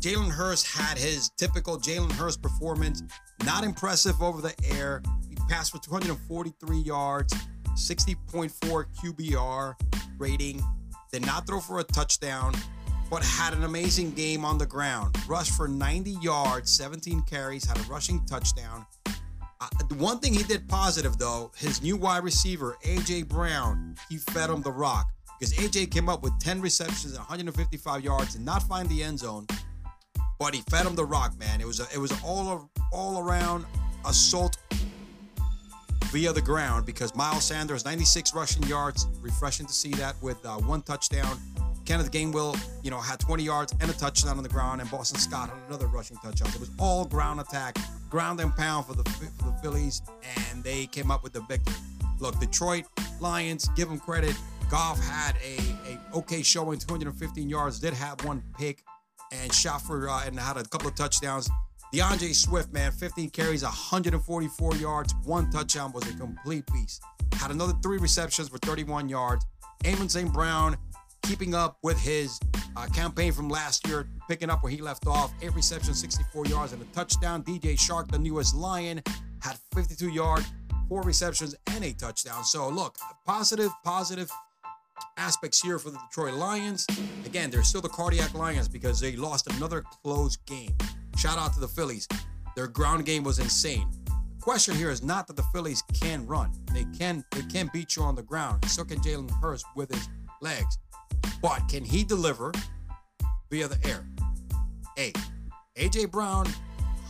Jalen 0.00 0.30
Hurts 0.30 0.64
had 0.64 0.96
his 0.96 1.28
typical 1.36 1.78
Jalen 1.78 2.12
Hurts 2.12 2.36
performance, 2.36 3.02
not 3.44 3.64
impressive 3.64 4.22
over 4.22 4.40
the 4.40 4.54
air. 4.72 5.02
He 5.28 5.34
passed 5.48 5.72
for 5.72 5.78
243 5.78 6.78
yards, 6.78 7.34
60.4 7.74 8.86
QBR 9.02 9.74
rating, 10.18 10.62
did 11.12 11.26
not 11.26 11.46
throw 11.46 11.60
for 11.60 11.80
a 11.80 11.84
touchdown, 11.84 12.54
but 13.10 13.22
had 13.22 13.52
an 13.52 13.64
amazing 13.64 14.12
game 14.12 14.44
on 14.44 14.56
the 14.56 14.66
ground. 14.66 15.14
Rushed 15.28 15.52
for 15.52 15.68
90 15.68 16.12
yards, 16.22 16.70
17 16.70 17.22
carries, 17.22 17.66
had 17.66 17.78
a 17.78 17.82
rushing 17.82 18.24
touchdown. 18.24 18.86
Uh, 19.60 19.68
the 19.88 19.94
one 19.96 20.18
thing 20.18 20.32
he 20.32 20.42
did 20.42 20.66
positive 20.68 21.18
though, 21.18 21.50
his 21.56 21.82
new 21.82 21.96
wide 21.96 22.24
receiver 22.24 22.78
AJ 22.82 23.28
Brown, 23.28 23.94
he 24.08 24.16
fed 24.16 24.48
him 24.48 24.62
the 24.62 24.72
rock. 24.72 25.06
because 25.38 25.52
AJ 25.54 25.90
came 25.90 26.08
up 26.08 26.22
with 26.22 26.38
10 26.40 26.60
receptions 26.60 27.12
and 27.12 27.18
155 27.18 28.02
yards 28.02 28.36
and 28.36 28.44
not 28.44 28.62
find 28.62 28.88
the 28.88 29.02
end 29.02 29.18
zone, 29.18 29.46
but 30.38 30.54
he 30.54 30.62
fed 30.70 30.86
him 30.86 30.94
the 30.94 31.04
rock, 31.04 31.38
man. 31.38 31.60
It 31.60 31.66
was 31.66 31.80
a, 31.80 31.86
it 31.94 31.98
was 31.98 32.12
all 32.24 32.70
all 32.92 33.18
around 33.18 33.66
assault 34.06 34.56
via 36.06 36.32
the 36.32 36.40
ground 36.40 36.86
because 36.86 37.14
Miles 37.14 37.44
Sanders 37.44 37.84
96 37.84 38.34
rushing 38.34 38.62
yards, 38.64 39.06
refreshing 39.20 39.66
to 39.66 39.72
see 39.72 39.90
that 39.92 40.14
with 40.22 40.44
uh, 40.46 40.56
one 40.56 40.82
touchdown. 40.82 41.38
Kenneth 41.84 42.10
Gainwell, 42.10 42.58
you 42.82 42.90
know, 42.90 42.98
had 42.98 43.20
20 43.20 43.42
yards 43.42 43.74
and 43.80 43.90
a 43.90 43.94
touchdown 43.94 44.36
on 44.36 44.42
the 44.42 44.48
ground, 44.48 44.80
and 44.80 44.90
Boston 44.90 45.18
Scott 45.18 45.50
had 45.50 45.58
another 45.68 45.86
rushing 45.86 46.16
touchdown. 46.18 46.48
It 46.54 46.60
was 46.60 46.70
all 46.78 47.04
ground 47.04 47.40
attack, 47.40 47.76
ground 48.10 48.40
and 48.40 48.54
pound 48.56 48.86
for 48.86 48.94
the 48.94 49.04
for 49.04 49.44
the 49.44 49.56
Phillies, 49.62 50.02
and 50.50 50.62
they 50.62 50.86
came 50.86 51.10
up 51.10 51.22
with 51.22 51.32
the 51.32 51.40
victory. 51.42 51.74
Look, 52.18 52.38
Detroit 52.38 52.84
Lions, 53.20 53.68
give 53.76 53.88
them 53.88 53.98
credit. 53.98 54.36
Goff 54.70 55.00
had 55.00 55.36
a, 55.44 55.56
a 55.90 56.18
okay 56.18 56.42
showing, 56.42 56.78
215 56.78 57.48
yards, 57.48 57.80
did 57.80 57.94
have 57.94 58.22
one 58.24 58.42
pick, 58.58 58.82
and 59.32 59.52
shot 59.52 59.80
for 59.82 60.08
uh, 60.08 60.24
and 60.26 60.38
had 60.38 60.56
a 60.56 60.64
couple 60.64 60.88
of 60.88 60.94
touchdowns. 60.94 61.48
DeAndre 61.94 62.34
Swift, 62.34 62.72
man, 62.72 62.92
15 62.92 63.30
carries, 63.30 63.64
144 63.64 64.76
yards, 64.76 65.14
one 65.24 65.50
touchdown, 65.50 65.92
was 65.92 66.08
a 66.08 66.16
complete 66.16 66.64
beast. 66.72 67.02
Had 67.32 67.50
another 67.50 67.72
three 67.82 67.98
receptions 67.98 68.48
for 68.48 68.58
31 68.58 69.08
yards. 69.08 69.44
Amon 69.86 70.08
St. 70.08 70.32
Brown 70.32 70.76
keeping 71.22 71.54
up 71.54 71.78
with 71.82 71.98
his 71.98 72.38
uh, 72.76 72.86
campaign 72.86 73.32
from 73.32 73.48
last 73.48 73.86
year, 73.86 74.08
picking 74.28 74.50
up 74.50 74.62
where 74.62 74.72
he 74.72 74.80
left 74.80 75.06
off. 75.06 75.32
Eight 75.42 75.54
receptions, 75.54 76.00
64 76.00 76.46
yards, 76.46 76.72
and 76.72 76.82
a 76.82 76.84
touchdown. 76.86 77.42
DJ 77.42 77.74
Chark, 77.74 78.10
the 78.10 78.18
newest 78.18 78.54
Lion, 78.54 79.02
had 79.40 79.56
52 79.74 80.08
yards, 80.08 80.46
four 80.88 81.02
receptions, 81.02 81.54
and 81.68 81.84
a 81.84 81.92
touchdown. 81.92 82.44
So, 82.44 82.68
look, 82.68 82.96
positive, 83.26 83.70
positive 83.84 84.30
aspects 85.16 85.60
here 85.62 85.78
for 85.78 85.90
the 85.90 85.98
Detroit 86.08 86.34
Lions. 86.34 86.86
Again, 87.26 87.50
they're 87.50 87.62
still 87.62 87.80
the 87.80 87.88
cardiac 87.88 88.34
Lions 88.34 88.68
because 88.68 89.00
they 89.00 89.16
lost 89.16 89.50
another 89.52 89.84
close 90.02 90.36
game. 90.36 90.74
Shout 91.16 91.38
out 91.38 91.52
to 91.54 91.60
the 91.60 91.68
Phillies. 91.68 92.08
Their 92.56 92.66
ground 92.66 93.04
game 93.06 93.22
was 93.22 93.38
insane. 93.38 93.88
The 94.06 94.42
question 94.42 94.74
here 94.74 94.90
is 94.90 95.02
not 95.02 95.26
that 95.26 95.36
the 95.36 95.42
Phillies 95.52 95.82
can 96.00 96.26
run. 96.26 96.50
They 96.72 96.84
can 96.98 97.24
they 97.32 97.42
can 97.42 97.68
beat 97.72 97.96
you 97.96 98.02
on 98.02 98.14
the 98.14 98.22
ground. 98.22 98.64
So 98.64 98.84
can 98.84 98.98
Jalen 99.00 99.30
Hurts 99.42 99.64
with 99.76 99.92
his 99.92 100.08
legs. 100.40 100.78
But 101.42 101.68
can 101.68 101.84
he 101.84 102.04
deliver 102.04 102.52
via 103.50 103.68
the 103.68 103.78
air? 103.88 104.06
A. 104.98 105.12
AJ 105.76 106.10
Brown, 106.10 106.44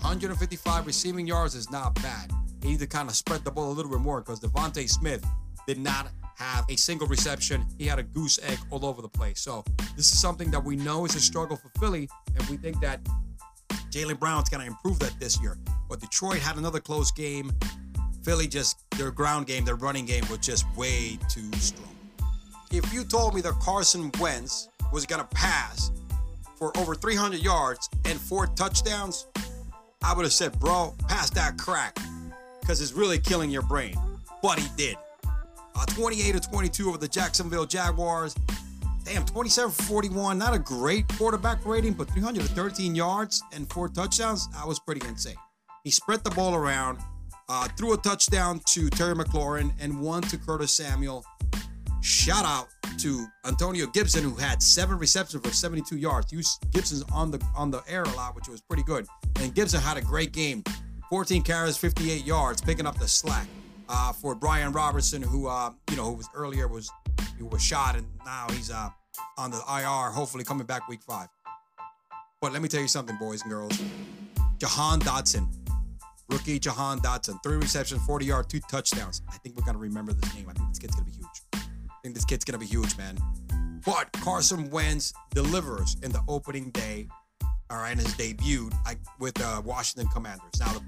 155 0.00 0.86
receiving 0.86 1.26
yards 1.26 1.54
is 1.54 1.70
not 1.70 1.94
bad. 1.96 2.30
He 2.62 2.70
need 2.70 2.80
to 2.80 2.86
kind 2.86 3.08
of 3.08 3.16
spread 3.16 3.44
the 3.44 3.50
ball 3.50 3.70
a 3.70 3.74
little 3.74 3.90
bit 3.90 4.00
more 4.00 4.20
because 4.20 4.40
DeVonta 4.40 4.88
Smith 4.88 5.24
did 5.66 5.78
not 5.78 6.08
have 6.36 6.64
a 6.68 6.76
single 6.76 7.06
reception. 7.06 7.66
He 7.78 7.86
had 7.86 7.98
a 7.98 8.02
goose 8.02 8.38
egg 8.42 8.58
all 8.70 8.84
over 8.84 9.02
the 9.02 9.08
place. 9.08 9.40
So 9.40 9.64
this 9.96 10.12
is 10.12 10.20
something 10.20 10.50
that 10.50 10.62
we 10.62 10.76
know 10.76 11.04
is 11.04 11.14
a 11.14 11.20
struggle 11.20 11.56
for 11.56 11.70
Philly, 11.78 12.08
and 12.34 12.46
we 12.48 12.56
think 12.56 12.80
that 12.80 13.00
Jaylen 13.90 14.18
Brown's 14.18 14.48
going 14.48 14.60
to 14.60 14.66
improve 14.66 14.98
that 15.00 15.18
this 15.18 15.40
year. 15.40 15.58
But 15.88 16.00
Detroit 16.00 16.38
had 16.38 16.56
another 16.56 16.80
close 16.80 17.10
game. 17.10 17.52
Philly 18.22 18.46
just 18.46 18.84
their 18.96 19.10
ground 19.10 19.46
game, 19.46 19.64
their 19.64 19.76
running 19.76 20.06
game 20.06 20.24
was 20.30 20.38
just 20.38 20.64
way 20.76 21.18
too 21.28 21.50
strong 21.58 21.89
if 22.72 22.92
you 22.92 23.04
told 23.04 23.34
me 23.34 23.40
that 23.40 23.58
Carson 23.60 24.12
Wentz 24.20 24.68
was 24.92 25.04
going 25.04 25.20
to 25.20 25.26
pass 25.34 25.90
for 26.56 26.76
over 26.78 26.94
300 26.94 27.40
yards 27.40 27.88
and 28.04 28.20
four 28.20 28.46
touchdowns, 28.48 29.26
I 30.02 30.14
would 30.14 30.24
have 30.24 30.32
said, 30.32 30.58
bro, 30.58 30.94
pass 31.08 31.30
that 31.30 31.58
crack 31.58 31.98
because 32.60 32.80
it's 32.80 32.92
really 32.92 33.18
killing 33.18 33.50
your 33.50 33.62
brain. 33.62 33.96
But 34.42 34.58
he 34.58 34.68
did. 34.76 34.96
Uh, 35.74 35.86
28 35.86 36.32
to 36.32 36.40
22 36.40 36.88
over 36.88 36.98
the 36.98 37.08
Jacksonville 37.08 37.66
Jaguars. 37.66 38.34
Damn, 39.04 39.24
27 39.24 39.72
for 39.72 39.82
41. 39.82 40.38
Not 40.38 40.54
a 40.54 40.58
great 40.58 41.08
quarterback 41.08 41.64
rating, 41.66 41.94
but 41.94 42.08
313 42.10 42.94
yards 42.94 43.42
and 43.52 43.68
four 43.70 43.88
touchdowns. 43.88 44.48
That 44.50 44.66
was 44.66 44.78
pretty 44.78 45.06
insane. 45.08 45.36
He 45.82 45.90
spread 45.90 46.22
the 46.22 46.30
ball 46.30 46.54
around, 46.54 46.98
uh, 47.48 47.66
threw 47.76 47.94
a 47.94 47.96
touchdown 47.96 48.60
to 48.66 48.88
Terry 48.90 49.14
McLaurin 49.14 49.72
and 49.80 50.00
one 50.00 50.22
to 50.22 50.36
Curtis 50.36 50.72
Samuel. 50.72 51.24
Shout 52.02 52.44
out 52.44 52.68
to 52.98 53.26
Antonio 53.46 53.86
Gibson, 53.86 54.22
who 54.22 54.34
had 54.34 54.62
seven 54.62 54.98
receptions 54.98 55.44
for 55.44 55.52
72 55.52 55.96
yards. 55.96 56.32
Gibson's 56.72 57.04
on 57.12 57.30
the 57.30 57.42
on 57.54 57.70
the 57.70 57.82
air 57.88 58.02
a 58.02 58.14
lot, 58.14 58.34
which 58.34 58.48
was 58.48 58.60
pretty 58.60 58.82
good. 58.82 59.06
And 59.40 59.54
Gibson 59.54 59.80
had 59.80 59.96
a 59.96 60.02
great 60.02 60.32
game, 60.32 60.62
14 61.10 61.42
carries, 61.42 61.76
58 61.76 62.24
yards, 62.24 62.60
picking 62.60 62.86
up 62.86 62.98
the 62.98 63.08
slack 63.08 63.46
uh, 63.88 64.12
for 64.12 64.34
Brian 64.34 64.72
Robertson, 64.72 65.20
who 65.20 65.48
uh, 65.48 65.72
you 65.90 65.96
know 65.96 66.04
who 66.04 66.14
was 66.14 66.28
earlier 66.34 66.68
was 66.68 66.90
he 67.36 67.42
was 67.42 67.62
shot 67.62 67.96
and 67.96 68.06
now 68.24 68.46
he's 68.50 68.70
uh, 68.70 68.88
on 69.36 69.50
the 69.50 69.58
IR, 69.68 70.10
hopefully 70.10 70.44
coming 70.44 70.66
back 70.66 70.88
week 70.88 71.02
five. 71.02 71.28
But 72.40 72.52
let 72.52 72.62
me 72.62 72.68
tell 72.68 72.80
you 72.80 72.88
something, 72.88 73.16
boys 73.16 73.42
and 73.42 73.50
girls. 73.50 73.78
Jahan 74.58 75.00
Dotson, 75.00 75.46
rookie 76.30 76.58
Jahan 76.58 77.00
Dotson, 77.00 77.42
three 77.42 77.56
receptions, 77.56 78.04
40 78.06 78.26
yards, 78.26 78.48
two 78.48 78.60
touchdowns. 78.70 79.22
I 79.28 79.36
think 79.38 79.56
we're 79.56 79.64
gonna 79.64 79.78
remember 79.78 80.12
this 80.12 80.34
name. 80.34 80.46
I 80.48 80.52
think 80.54 80.68
this 80.70 80.78
kid's 80.78 80.94
gonna 80.94 81.06
be 81.06 81.12
huge. 81.12 81.59
Think 82.02 82.14
this 82.14 82.24
kid's 82.24 82.44
gonna 82.44 82.58
be 82.58 82.66
huge, 82.66 82.96
man. 82.96 83.18
But 83.84 84.10
Carson 84.12 84.70
Wentz 84.70 85.12
delivers 85.34 85.96
in 86.02 86.12
the 86.12 86.22
opening 86.28 86.70
day, 86.70 87.08
all 87.70 87.78
right, 87.78 87.92
and 87.92 88.00
his 88.00 88.14
debut 88.14 88.70
with 89.18 89.34
the 89.34 89.46
uh, 89.46 89.60
Washington 89.60 90.10
Commanders. 90.12 90.58
Now, 90.58 90.72
the 90.72 90.82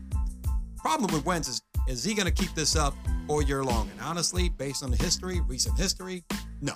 problem 0.76 1.12
with 1.12 1.25
Wentz 1.25 1.49
is, 1.49 1.62
is 1.87 2.04
he 2.04 2.14
gonna 2.14 2.31
keep 2.31 2.54
this 2.54 2.76
up 2.76 2.95
all 3.28 3.42
year 3.42 3.62
long? 3.62 3.90
And 3.90 4.00
honestly, 4.00 4.49
based 4.49 4.83
on 4.83 4.90
the 4.90 4.97
history, 4.97 5.40
recent 5.40 5.78
history, 5.78 6.25
no. 6.61 6.75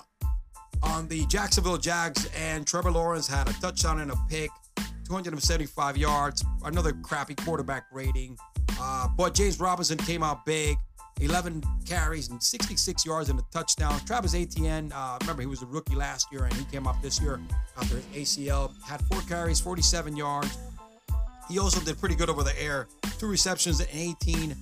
On 0.83 1.07
the 1.07 1.25
Jacksonville 1.25 1.77
Jags, 1.77 2.29
and 2.37 2.65
Trevor 2.65 2.91
Lawrence 2.91 3.27
had 3.27 3.49
a 3.49 3.53
touchdown 3.53 3.99
and 3.99 4.11
a 4.11 4.17
pick, 4.29 4.51
275 5.07 5.97
yards, 5.97 6.43
another 6.63 6.93
crappy 6.93 7.33
quarterback 7.33 7.85
rating. 7.91 8.37
Uh, 8.79 9.07
but 9.17 9.33
James 9.33 9.59
Robinson 9.59 9.97
came 9.97 10.21
out 10.21 10.45
big. 10.45 10.77
11 11.21 11.63
carries 11.85 12.29
and 12.29 12.41
66 12.41 13.05
yards 13.05 13.29
and 13.29 13.39
a 13.39 13.43
touchdown. 13.51 13.99
Travis 14.05 14.35
Etienne, 14.35 14.91
uh, 14.93 15.17
remember 15.21 15.41
he 15.41 15.47
was 15.47 15.61
a 15.61 15.65
rookie 15.65 15.95
last 15.95 16.31
year 16.31 16.43
and 16.43 16.53
he 16.53 16.65
came 16.65 16.87
up 16.87 17.01
this 17.01 17.21
year 17.21 17.39
after 17.77 17.97
his 18.11 18.37
ACL. 18.37 18.71
Had 18.83 19.01
four 19.01 19.21
carries, 19.21 19.59
47 19.59 20.15
yards. 20.15 20.57
He 21.49 21.59
also 21.59 21.79
did 21.79 21.97
pretty 21.99 22.15
good 22.15 22.29
over 22.29 22.43
the 22.43 22.61
air. 22.61 22.87
Two 23.19 23.27
receptions 23.27 23.79
and 23.79 23.89
18 23.91 24.55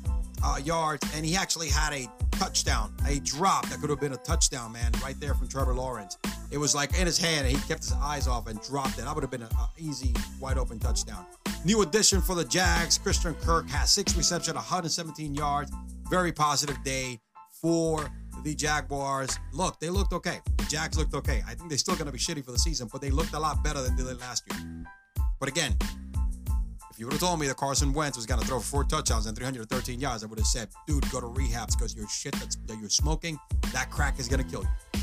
uh, 0.43 0.57
yards, 0.63 1.07
and 1.15 1.25
he 1.25 1.35
actually 1.35 1.69
had 1.69 1.93
a 1.93 2.07
touchdown, 2.31 2.93
a 3.07 3.19
drop 3.19 3.67
that 3.69 3.79
could 3.79 3.89
have 3.89 3.99
been 3.99 4.13
a 4.13 4.17
touchdown, 4.17 4.71
man, 4.71 4.91
right 5.03 5.19
there 5.19 5.33
from 5.33 5.47
Trevor 5.47 5.73
Lawrence. 5.73 6.17
It 6.51 6.57
was 6.57 6.75
like 6.75 6.97
in 6.99 7.05
his 7.05 7.17
hand, 7.17 7.47
and 7.47 7.55
he 7.55 7.67
kept 7.67 7.83
his 7.83 7.93
eyes 7.93 8.27
off 8.27 8.47
and 8.47 8.61
dropped 8.61 8.97
it. 8.97 9.05
That 9.05 9.13
would 9.13 9.23
have 9.23 9.31
been 9.31 9.43
an 9.43 9.49
easy, 9.77 10.13
wide 10.39 10.57
open 10.57 10.79
touchdown. 10.79 11.25
New 11.63 11.81
addition 11.81 12.21
for 12.21 12.35
the 12.35 12.45
Jags, 12.45 12.97
Christian 12.97 13.33
Kirk 13.35 13.67
has 13.69 13.91
six 13.91 14.15
receptions, 14.15 14.55
117 14.55 15.33
yards, 15.33 15.71
very 16.09 16.31
positive 16.31 16.77
day 16.83 17.19
for 17.49 18.09
the 18.43 18.53
Jaguars. 18.53 19.39
Look, 19.51 19.79
they 19.79 19.89
looked 19.89 20.13
okay. 20.13 20.39
The 20.57 20.65
Jags 20.65 20.97
looked 20.97 21.15
okay. 21.15 21.41
I 21.47 21.55
think 21.55 21.69
they're 21.69 21.77
still 21.77 21.95
going 21.95 22.05
to 22.05 22.11
be 22.11 22.19
shitty 22.19 22.45
for 22.45 22.51
the 22.51 22.59
season, 22.59 22.87
but 22.91 23.01
they 23.01 23.09
looked 23.09 23.33
a 23.33 23.39
lot 23.39 23.63
better 23.63 23.81
than 23.81 23.95
they 23.95 24.03
did 24.03 24.19
last 24.19 24.43
year. 24.51 24.85
But 25.39 25.49
again, 25.49 25.75
if 26.91 26.99
you 26.99 27.07
would 27.07 27.13
have 27.13 27.21
told 27.21 27.39
me 27.39 27.47
that 27.47 27.57
Carson 27.57 27.91
Wentz 27.91 28.15
was 28.15 28.25
going 28.25 28.39
to 28.39 28.47
throw 28.47 28.59
four 28.59 28.83
touchdowns 28.83 29.25
and 29.25 29.35
313 29.35 29.99
yards, 29.99 30.23
I 30.23 30.27
would 30.27 30.39
have 30.39 30.47
said, 30.47 30.69
dude, 30.87 31.09
go 31.11 31.19
to 31.19 31.27
rehabs 31.27 31.77
because 31.77 31.95
your 31.95 32.07
shit 32.07 32.33
that's, 32.35 32.55
that 32.55 32.77
you're 32.79 32.89
smoking, 32.89 33.37
that 33.73 33.89
crack 33.89 34.19
is 34.19 34.27
going 34.27 34.41
to 34.43 34.49
kill 34.49 34.61
you. 34.61 35.01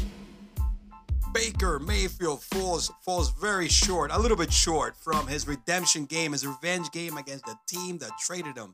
Baker 1.32 1.78
Mayfield 1.78 2.42
falls 2.42 2.90
falls 3.04 3.32
very 3.40 3.68
short, 3.68 4.10
a 4.12 4.18
little 4.18 4.36
bit 4.36 4.52
short 4.52 4.96
from 4.96 5.26
his 5.26 5.46
redemption 5.46 6.04
game, 6.04 6.32
his 6.32 6.46
revenge 6.46 6.90
game 6.92 7.16
against 7.16 7.46
the 7.46 7.56
team 7.66 7.98
that 7.98 8.10
traded 8.18 8.56
him 8.56 8.72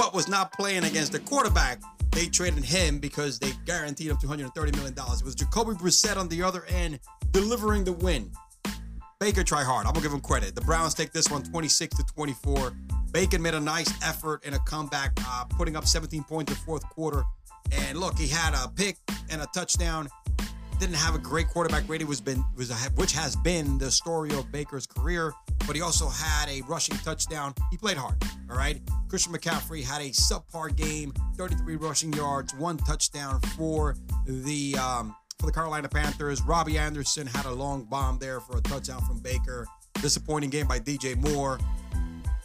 but 0.00 0.14
was 0.14 0.28
not 0.28 0.50
playing 0.54 0.84
against 0.84 1.12
the 1.12 1.18
quarterback. 1.18 1.78
They 2.12 2.24
traded 2.24 2.64
him 2.64 3.00
because 3.00 3.38
they 3.38 3.52
guaranteed 3.66 4.10
him 4.10 4.16
$230 4.16 4.74
million. 4.74 4.94
It 4.94 5.22
was 5.22 5.34
Jacoby 5.34 5.72
Brissett 5.72 6.16
on 6.16 6.26
the 6.28 6.42
other 6.42 6.64
end 6.70 7.00
delivering 7.32 7.84
the 7.84 7.92
win. 7.92 8.32
Baker 9.18 9.42
try 9.42 9.62
hard. 9.62 9.86
I'm 9.86 9.92
gonna 9.92 10.02
give 10.02 10.14
him 10.14 10.20
credit. 10.20 10.54
The 10.54 10.62
Browns 10.62 10.94
take 10.94 11.12
this 11.12 11.30
one 11.30 11.42
26 11.42 11.98
to 11.98 12.04
24. 12.14 12.72
Bacon 13.12 13.42
made 13.42 13.52
a 13.52 13.60
nice 13.60 13.92
effort 14.02 14.42
in 14.46 14.54
a 14.54 14.58
comeback, 14.60 15.12
uh, 15.26 15.44
putting 15.50 15.76
up 15.76 15.86
17 15.86 16.24
points 16.24 16.50
in 16.50 16.58
the 16.58 16.64
fourth 16.64 16.88
quarter. 16.88 17.22
And 17.70 17.98
look, 17.98 18.18
he 18.18 18.26
had 18.26 18.54
a 18.54 18.68
pick 18.68 18.96
and 19.28 19.42
a 19.42 19.46
touchdown 19.54 20.08
didn't 20.80 20.96
have 20.96 21.14
a 21.14 21.18
great 21.18 21.46
quarterback 21.48 21.86
rating, 21.88 22.08
was 22.08 22.22
been 22.22 22.42
was 22.56 22.70
a, 22.70 22.74
which 22.96 23.12
has 23.12 23.36
been 23.36 23.76
the 23.76 23.90
story 23.90 24.30
of 24.30 24.50
Baker's 24.50 24.86
career. 24.86 25.32
But 25.66 25.76
he 25.76 25.82
also 25.82 26.08
had 26.08 26.48
a 26.48 26.62
rushing 26.62 26.96
touchdown. 26.98 27.54
He 27.70 27.76
played 27.76 27.98
hard. 27.98 28.16
All 28.50 28.56
right. 28.56 28.80
Christian 29.08 29.32
McCaffrey 29.32 29.84
had 29.84 30.00
a 30.00 30.10
subpar 30.10 30.74
game, 30.74 31.12
33 31.36 31.76
rushing 31.76 32.12
yards, 32.14 32.54
one 32.54 32.78
touchdown 32.78 33.40
for 33.56 33.94
the 34.26 34.74
um, 34.76 35.14
for 35.38 35.46
the 35.46 35.52
Carolina 35.52 35.88
Panthers. 35.88 36.42
Robbie 36.42 36.78
Anderson 36.78 37.26
had 37.26 37.44
a 37.44 37.52
long 37.52 37.84
bomb 37.84 38.18
there 38.18 38.40
for 38.40 38.56
a 38.56 38.60
touchdown 38.62 39.02
from 39.02 39.18
Baker. 39.18 39.66
Disappointing 40.00 40.48
game 40.48 40.66
by 40.66 40.80
DJ 40.80 41.14
Moore. 41.16 41.58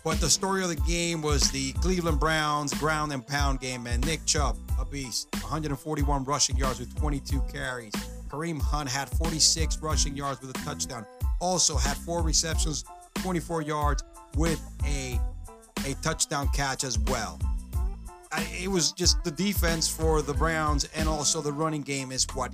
But 0.04 0.20
the 0.20 0.30
story 0.30 0.62
of 0.62 0.70
the 0.70 0.76
game 0.76 1.22
was 1.24 1.50
the 1.50 1.72
Cleveland 1.74 2.20
Browns 2.20 2.74
ground 2.76 3.12
and 3.12 3.26
pound 3.26 3.60
game, 3.60 3.84
man. 3.84 4.02
Nick 4.02 4.24
Chubb, 4.26 4.58
a 4.80 4.86
beast, 4.86 5.30
141 5.42 6.26
rushing 6.26 6.58
yards 6.58 6.80
with 6.80 6.94
22 6.96 7.42
carries. 7.52 7.94
Kareem 8.30 8.62
Hunt 8.62 8.90
had 8.90 9.10
46 9.10 9.80
rushing 9.80 10.16
yards 10.16 10.42
with 10.42 10.50
a 10.52 10.66
touchdown. 10.66 11.06
Also 11.40 11.78
had 11.78 11.98
four 11.98 12.22
receptions, 12.22 12.84
24 13.16 13.62
yards 13.62 14.04
with 14.36 14.62
a 14.86 15.20
a 15.86 15.94
touchdown 16.02 16.50
catch 16.54 16.84
as 16.84 16.98
well. 16.98 17.40
I, 18.32 18.48
it 18.62 18.68
was 18.68 18.92
just 18.92 19.24
the 19.24 19.32
defense 19.32 19.88
for 19.88 20.22
the 20.22 20.34
Browns 20.34 20.90
and 20.96 21.08
also 21.08 21.42
the 21.42 21.54
running 21.54 21.82
game 21.82 22.12
is 22.12 22.26
what 22.34 22.54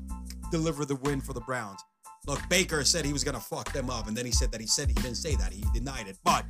delivered 0.51 0.89
the 0.89 0.97
win 0.97 1.21
for 1.21 1.33
the 1.33 1.41
Browns. 1.41 1.79
Look, 2.27 2.39
Baker 2.49 2.83
said 2.83 3.05
he 3.05 3.13
was 3.13 3.23
gonna 3.23 3.39
fuck 3.39 3.71
them 3.73 3.89
up, 3.89 4.07
and 4.07 4.15
then 4.15 4.25
he 4.25 4.31
said 4.31 4.51
that 4.51 4.61
he 4.61 4.67
said 4.67 4.89
he 4.89 4.93
didn't 4.95 5.15
say 5.15 5.35
that. 5.35 5.51
He 5.51 5.63
denied 5.73 6.07
it, 6.07 6.17
but 6.23 6.45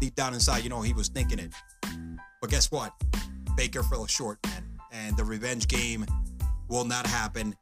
deep 0.00 0.14
down 0.14 0.34
inside, 0.34 0.62
you 0.62 0.68
know, 0.68 0.82
he 0.82 0.92
was 0.92 1.08
thinking 1.08 1.38
it. 1.38 1.54
But 2.40 2.50
guess 2.50 2.70
what? 2.70 2.92
Baker 3.56 3.82
fell 3.82 4.06
short, 4.06 4.38
man, 4.44 4.62
and 4.92 5.16
the 5.16 5.24
revenge 5.24 5.68
game 5.68 6.04
will 6.68 6.84
not 6.84 7.06
happen. 7.06 7.54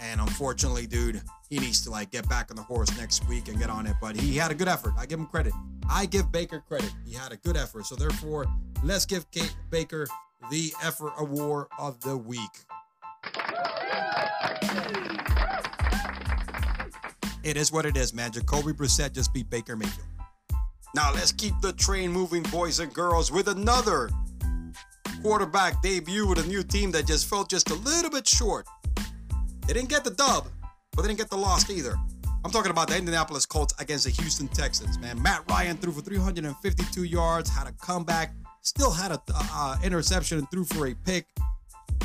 And 0.00 0.20
unfortunately, 0.20 0.86
dude, 0.86 1.20
he 1.48 1.58
needs 1.58 1.82
to 1.84 1.90
like 1.90 2.10
get 2.10 2.28
back 2.28 2.50
on 2.50 2.56
the 2.56 2.62
horse 2.62 2.96
next 2.96 3.28
week 3.28 3.48
and 3.48 3.58
get 3.58 3.70
on 3.70 3.86
it. 3.86 3.96
But 4.00 4.16
he 4.16 4.36
had 4.36 4.50
a 4.50 4.54
good 4.54 4.68
effort. 4.68 4.94
I 4.98 5.06
give 5.06 5.18
him 5.18 5.26
credit. 5.26 5.52
I 5.90 6.06
give 6.06 6.30
Baker 6.30 6.62
credit. 6.66 6.92
He 7.06 7.14
had 7.14 7.32
a 7.32 7.36
good 7.36 7.56
effort. 7.56 7.86
So 7.86 7.96
therefore, 7.96 8.46
let's 8.84 9.06
give 9.06 9.30
Kate 9.30 9.54
Baker 9.70 10.06
the 10.50 10.72
effort 10.82 11.12
award 11.18 11.66
of 11.78 12.00
the 12.00 12.16
week. 12.16 12.40
It 17.42 17.56
is 17.56 17.72
what 17.72 17.86
it 17.86 17.96
is, 17.96 18.12
man. 18.12 18.30
Jacoby 18.30 18.72
Brissett 18.72 19.14
just 19.14 19.32
beat 19.32 19.48
Baker 19.48 19.74
Mayfield. 19.74 20.06
Now 20.94 21.12
let's 21.12 21.32
keep 21.32 21.54
the 21.60 21.72
train 21.72 22.12
moving, 22.12 22.42
boys 22.44 22.78
and 22.80 22.92
girls, 22.92 23.32
with 23.32 23.48
another 23.48 24.10
quarterback 25.22 25.80
debut 25.82 26.26
with 26.26 26.38
a 26.38 26.46
new 26.46 26.62
team 26.62 26.90
that 26.92 27.06
just 27.06 27.28
felt 27.28 27.50
just 27.50 27.70
a 27.70 27.74
little 27.74 28.10
bit 28.10 28.26
short. 28.26 28.66
They 29.68 29.74
didn't 29.74 29.90
get 29.90 30.02
the 30.02 30.10
dub, 30.10 30.48
but 30.96 31.02
they 31.02 31.08
didn't 31.08 31.18
get 31.18 31.28
the 31.28 31.36
loss 31.36 31.68
either. 31.68 31.94
I'm 32.42 32.50
talking 32.50 32.70
about 32.70 32.88
the 32.88 32.96
Indianapolis 32.96 33.44
Colts 33.44 33.74
against 33.78 34.04
the 34.04 34.10
Houston 34.10 34.48
Texans, 34.48 34.98
man. 34.98 35.20
Matt 35.22 35.44
Ryan 35.50 35.76
threw 35.76 35.92
for 35.92 36.00
352 36.00 37.04
yards, 37.04 37.50
had 37.50 37.66
a 37.66 37.72
comeback, 37.72 38.34
still 38.62 38.90
had 38.90 39.12
a 39.12 39.20
uh, 39.30 39.76
interception 39.84 40.38
and 40.38 40.50
threw 40.50 40.64
for 40.64 40.86
a 40.86 40.94
pick, 41.04 41.26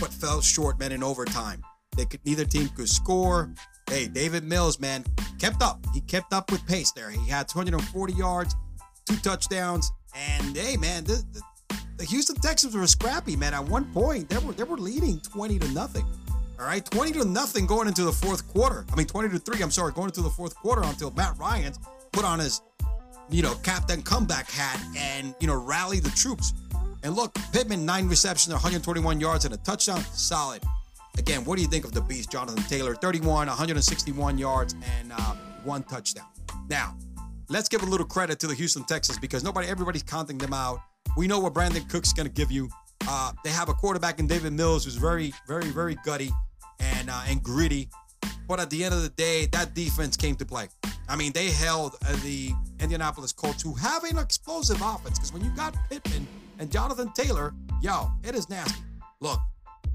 but 0.02 0.12
fell 0.12 0.42
short, 0.42 0.78
man, 0.78 0.92
in 0.92 1.02
overtime. 1.04 1.64
They 1.96 2.04
could 2.04 2.20
neither 2.26 2.44
team 2.44 2.68
could 2.68 2.90
score. 2.90 3.54
Hey, 3.90 4.08
Davis 4.08 4.42
Mills, 4.42 4.78
man, 4.82 5.06
kept 5.40 5.62
up. 5.62 5.86
He 5.94 6.02
kept 6.02 6.34
up 6.34 6.52
with 6.52 6.68
pace 6.68 6.92
there. 6.92 7.12
He 7.12 7.30
had 7.30 7.48
240 7.48 8.14
yards, 8.14 8.56
two 9.06 9.16
touchdowns, 9.18 9.90
and 10.14 10.58
hey, 10.58 10.76
man, 10.76 11.06
the, 11.06 11.24
the, 11.32 11.78
the 11.96 12.04
Houston 12.04 12.36
Texans 12.36 12.76
were 12.76 12.86
scrappy, 12.88 13.38
man. 13.38 13.54
At 13.54 13.64
one 13.64 13.86
point, 13.94 14.28
they 14.28 14.38
were 14.40 14.52
they 14.52 14.64
were 14.64 14.78
leading 14.78 15.22
20 15.22 15.60
to 15.60 15.68
nothing. 15.70 16.06
All 16.60 16.66
right, 16.66 16.86
20 16.86 17.12
to 17.14 17.26
nothing 17.26 17.66
going 17.66 17.88
into 17.88 18.04
the 18.04 18.12
fourth 18.12 18.48
quarter. 18.48 18.86
I 18.92 18.96
mean, 18.96 19.08
20 19.08 19.30
to 19.30 19.40
3, 19.40 19.62
I'm 19.64 19.72
sorry, 19.72 19.92
going 19.92 20.08
into 20.08 20.22
the 20.22 20.30
fourth 20.30 20.56
quarter 20.56 20.84
until 20.84 21.12
Matt 21.12 21.38
Ryan 21.38 21.74
put 22.12 22.24
on 22.24 22.40
his, 22.40 22.62
you 23.30 23.42
know, 23.42 23.56
captain 23.64 24.02
comeback 24.04 24.50
hat 24.50 24.80
and, 24.96 25.34
you 25.40 25.48
know, 25.48 25.60
rally 25.60 26.00
the 26.00 26.12
troops. 26.12 26.54
And 27.04 27.16
look, 27.16 27.34
Pittman, 27.52 27.86
nine 27.86 28.08
receptions, 28.08 28.54
121 28.54 29.20
yards, 29.20 29.46
and 29.46 29.54
a 29.54 29.58
touchdown. 29.58 30.00
Solid. 30.14 30.64
Again, 31.18 31.44
what 31.44 31.58
do 31.58 31.62
you 31.62 31.68
think 31.68 31.86
of 31.86 31.92
the 31.92 32.02
beast, 32.02 32.32
Jonathan 32.32 32.64
Taylor? 32.64 32.96
31, 32.96 33.48
161 33.48 34.38
yards, 34.38 34.74
and 35.00 35.12
uh, 35.12 35.36
one 35.64 35.84
touchdown. 35.84 36.28
Now, 36.70 36.96
let's 37.50 37.68
give 37.68 37.84
a 37.84 37.86
little 37.86 38.06
credit 38.06 38.40
to 38.40 38.48
the 38.48 38.56
Houston 38.56 38.84
Texans 38.84 39.18
because 39.20 39.44
nobody, 39.44 39.68
everybody's 39.68 40.04
counting 40.04 40.38
them 40.38 40.54
out. 40.54 40.80
We 41.18 41.28
know 41.28 41.40
what 41.40 41.54
Brandin 41.54 41.90
Cooks 41.90 42.14
going 42.14 42.28
to 42.28 42.34
give 42.34 42.52
you. 42.52 42.70
Uh, 43.08 43.32
they 43.44 43.50
have 43.50 43.70
a 43.70 43.74
quarterback 43.74 44.20
in 44.20 44.28
Davis 44.28 44.52
Mills 44.52 44.86
who's 44.86 44.96
very, 44.96 45.34
very, 45.48 45.68
very 45.68 45.96
gutty 46.06 46.32
and 46.80 47.10
uh, 47.10 47.24
and 47.28 47.44
gritty. 47.44 47.90
But 48.48 48.60
at 48.60 48.70
the 48.70 48.84
end 48.84 48.94
of 48.94 49.02
the 49.02 49.10
day, 49.10 49.48
that 49.48 49.74
defense 49.74 50.18
came 50.18 50.36
to 50.36 50.46
play. 50.46 50.68
I 51.08 51.16
mean, 51.16 51.32
they 51.34 51.50
held 51.50 51.96
uh, 52.06 52.16
the 52.24 52.52
Indianapolis 52.80 53.32
Colts, 53.32 53.62
who 53.62 53.74
have 53.74 54.04
an 54.04 54.18
explosive 54.18 54.82
offense. 54.82 55.20
Because 55.20 55.34
when 55.34 55.44
you 55.44 55.50
got 55.52 55.76
Pittman 55.90 56.28
and 56.60 56.72
Jonathan 56.72 57.12
Taylor, 57.14 57.54
yo, 57.82 58.12
it 58.24 58.36
is 58.36 58.50
nasty. 58.50 58.82
Look, 59.20 59.40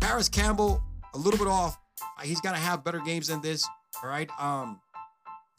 Parris 0.00 0.28
Campbell, 0.28 0.82
a 1.14 1.18
little 1.18 1.38
bit 1.38 1.48
off. 1.48 1.78
He's 2.22 2.40
got 2.40 2.52
to 2.52 2.58
have 2.58 2.84
better 2.84 3.00
games 3.00 3.28
than 3.28 3.40
this. 3.40 3.66
All 4.02 4.08
right. 4.08 4.30
Um, 4.38 4.80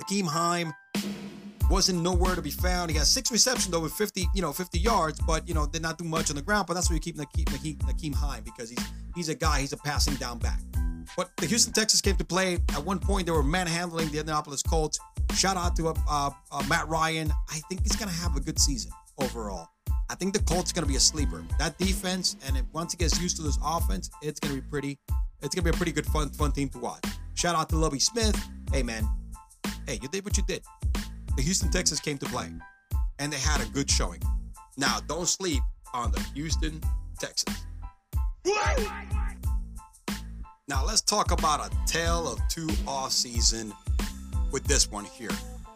Nyheim 0.02 0.28
Hines 0.28 0.74
wasn't 1.70 2.02
nowhere 2.02 2.36
to 2.36 2.42
be 2.42 2.50
found. 2.50 2.90
He 2.90 2.98
got 2.98 3.06
six 3.06 3.32
receptions 3.32 3.78
with 3.78 3.94
50, 3.94 4.28
you 4.34 4.42
know, 4.42 4.52
50 4.52 4.80
yards, 4.80 5.20
but 5.26 5.48
you 5.48 5.54
know, 5.54 5.68
did 5.68 5.82
not 5.82 5.98
do 5.98 6.04
much 6.04 6.30
on 6.30 6.36
the 6.36 6.42
ground. 6.42 6.68
But 6.68 6.74
that's 6.74 6.90
where 6.90 6.96
you 6.96 7.02
keep 7.02 7.18
Nyheim, 7.18 7.78
Nyheim 7.78 8.14
Hines 8.14 8.44
because 8.44 8.70
he's 8.70 8.84
he's 9.16 9.30
a 9.30 9.36
guy, 9.36 9.62
he's 9.62 9.74
a 9.74 9.78
passing 9.78 10.16
down 10.16 10.40
back. 10.40 10.60
But 11.18 11.36
the 11.38 11.46
Houston 11.46 11.74
Texans 11.74 12.02
came 12.02 12.16
to 12.18 12.26
play. 12.26 12.60
At 12.70 12.84
one 12.84 13.00
point, 13.00 13.26
they 13.26 13.32
were 13.32 13.44
manhandling 13.44 14.10
the 14.12 14.20
Indianapolis 14.20 14.62
Colts. 14.62 15.00
Shout 15.36 15.58
out 15.58 15.76
to 15.78 15.90
uh, 15.90 16.30
uh, 16.52 16.64
Matt 16.68 16.88
Ryan. 16.88 17.32
I 17.50 17.60
think 17.70 17.82
he's 17.82 17.96
going 17.96 18.10
to 18.10 18.16
have 18.16 18.36
a 18.36 18.40
good 18.40 18.60
season 18.60 18.92
overall. 19.18 19.68
I 20.10 20.16
think 20.16 20.34
the 20.34 20.42
Colts 20.42 20.72
are 20.72 20.76
going 20.76 20.86
to 20.86 20.90
be 20.90 20.96
a 20.96 21.00
sleeper. 21.00 21.44
That 21.60 21.78
defense, 21.78 22.36
and 22.48 22.58
it, 22.58 22.66
once 22.74 22.94
he 22.94 22.98
gets 22.98 23.22
used 23.22 23.38
to 23.38 23.44
this 23.44 23.58
offense, 23.64 24.10
it's 24.22 24.40
going 24.40 24.56
to 24.56 24.62
be 24.62 24.68
pretty. 24.68 25.00
It's 25.42 25.56
going 25.56 25.64
to 25.64 25.72
be 25.72 25.76
a 25.76 25.78
pretty 25.78 25.92
good, 25.92 26.06
fun, 26.08 26.30
fun 26.30 26.52
team 26.52 26.70
to 26.70 26.80
watch. 26.80 27.04
Shout 27.36 27.56
out 27.56 27.70
to 27.70 27.76
Lovie 27.76 28.00
Smith. 28.00 28.36
Hey, 28.72 28.84
man. 28.84 29.08
Hey, 29.88 30.00
you 30.02 30.10
did 30.10 30.26
what 30.26 30.36
you 30.36 30.44
did. 30.44 30.62
The 31.40 31.46
Houston 31.46 31.72
Texans 31.72 32.02
came 32.02 32.18
to 32.18 32.26
play, 32.26 32.50
and 33.18 33.32
they 33.32 33.38
had 33.38 33.62
a 33.62 33.66
good 33.68 33.90
showing. 33.90 34.22
Now, 34.76 35.00
don't 35.08 35.26
sleep 35.26 35.64
on 35.94 36.12
the 36.12 36.20
Houston 36.34 36.82
Texans. 37.18 37.64
Now 40.68 40.86
let's 40.86 41.00
talk 41.00 41.32
about 41.32 41.66
a 41.66 41.72
tale 41.86 42.28
of 42.28 42.46
two 42.50 42.68
off 42.86 43.14
season 43.14 43.72
with 44.52 44.66
this 44.66 44.92
one 44.92 45.06
here. 45.06 45.32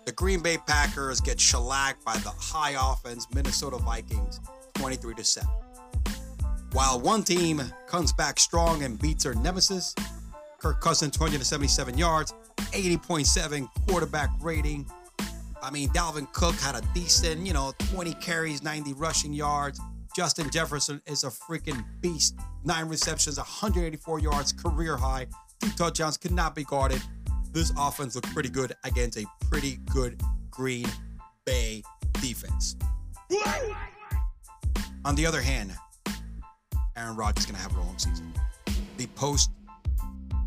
The 0.06 0.12
Green 0.12 0.42
Bay 0.42 0.58
Packers 0.58 1.22
get 1.22 1.40
shellacked 1.40 2.04
by 2.04 2.18
the 2.18 2.34
high 2.38 2.76
offense 2.92 3.26
Minnesota 3.34 3.78
Vikings 3.78 4.42
23 4.74 5.16
to 5.16 5.24
7. 5.24 5.50
While 6.74 7.00
one 7.00 7.24
team 7.24 7.62
comes 7.88 8.12
back 8.12 8.38
strong 8.38 8.84
and 8.84 9.00
beats 9.00 9.24
their 9.24 9.34
nemesis, 9.36 9.96
Kirk 10.60 10.82
Cousins 10.82 11.16
277 11.16 11.98
yards, 11.98 12.34
80.7 12.58 13.70
quarterback 13.88 14.30
rating. 14.42 14.86
I 15.64 15.72
mean, 15.72 15.88
Dalvin 15.90 16.32
Cook 16.34 16.56
had 16.56 16.76
a 16.76 16.82
decent, 16.94 17.48
you 17.48 17.54
know, 17.54 17.72
20 17.94 18.14
carries, 18.16 18.62
90 18.62 18.94
rushing 18.94 19.32
yards. 19.32 19.80
Justin 20.14 20.50
Jefferson 20.50 21.02
is 21.08 21.24
a 21.24 21.28
freaking 21.28 21.86
beast. 22.02 22.36
Nine 22.66 22.90
receptions, 22.90 23.38
184 23.38 24.20
yards, 24.20 24.52
career 24.52 24.98
high. 24.98 25.26
Two 25.62 25.70
touchdowns, 25.70 26.18
could 26.18 26.34
not 26.34 26.54
be 26.54 26.66
guarded. 26.66 27.02
This 27.54 27.72
offense 27.78 28.14
looked 28.14 28.32
pretty 28.34 28.50
good 28.50 28.74
against 28.84 29.18
a 29.18 29.26
pretty 29.50 29.80
good 29.92 30.22
Green 30.52 30.86
Bay 31.46 31.82
defense. 32.22 32.76
On 35.06 35.16
the 35.16 35.26
other 35.26 35.42
hand, 35.42 35.74
Aaron 36.98 37.16
Rodgers 37.16 37.46
is 37.46 37.52
going 37.52 37.56
to 37.56 37.62
have 37.62 37.76
a 37.78 37.80
long 37.80 37.98
season. 37.98 38.34
The 38.98 39.08
post 39.16 39.50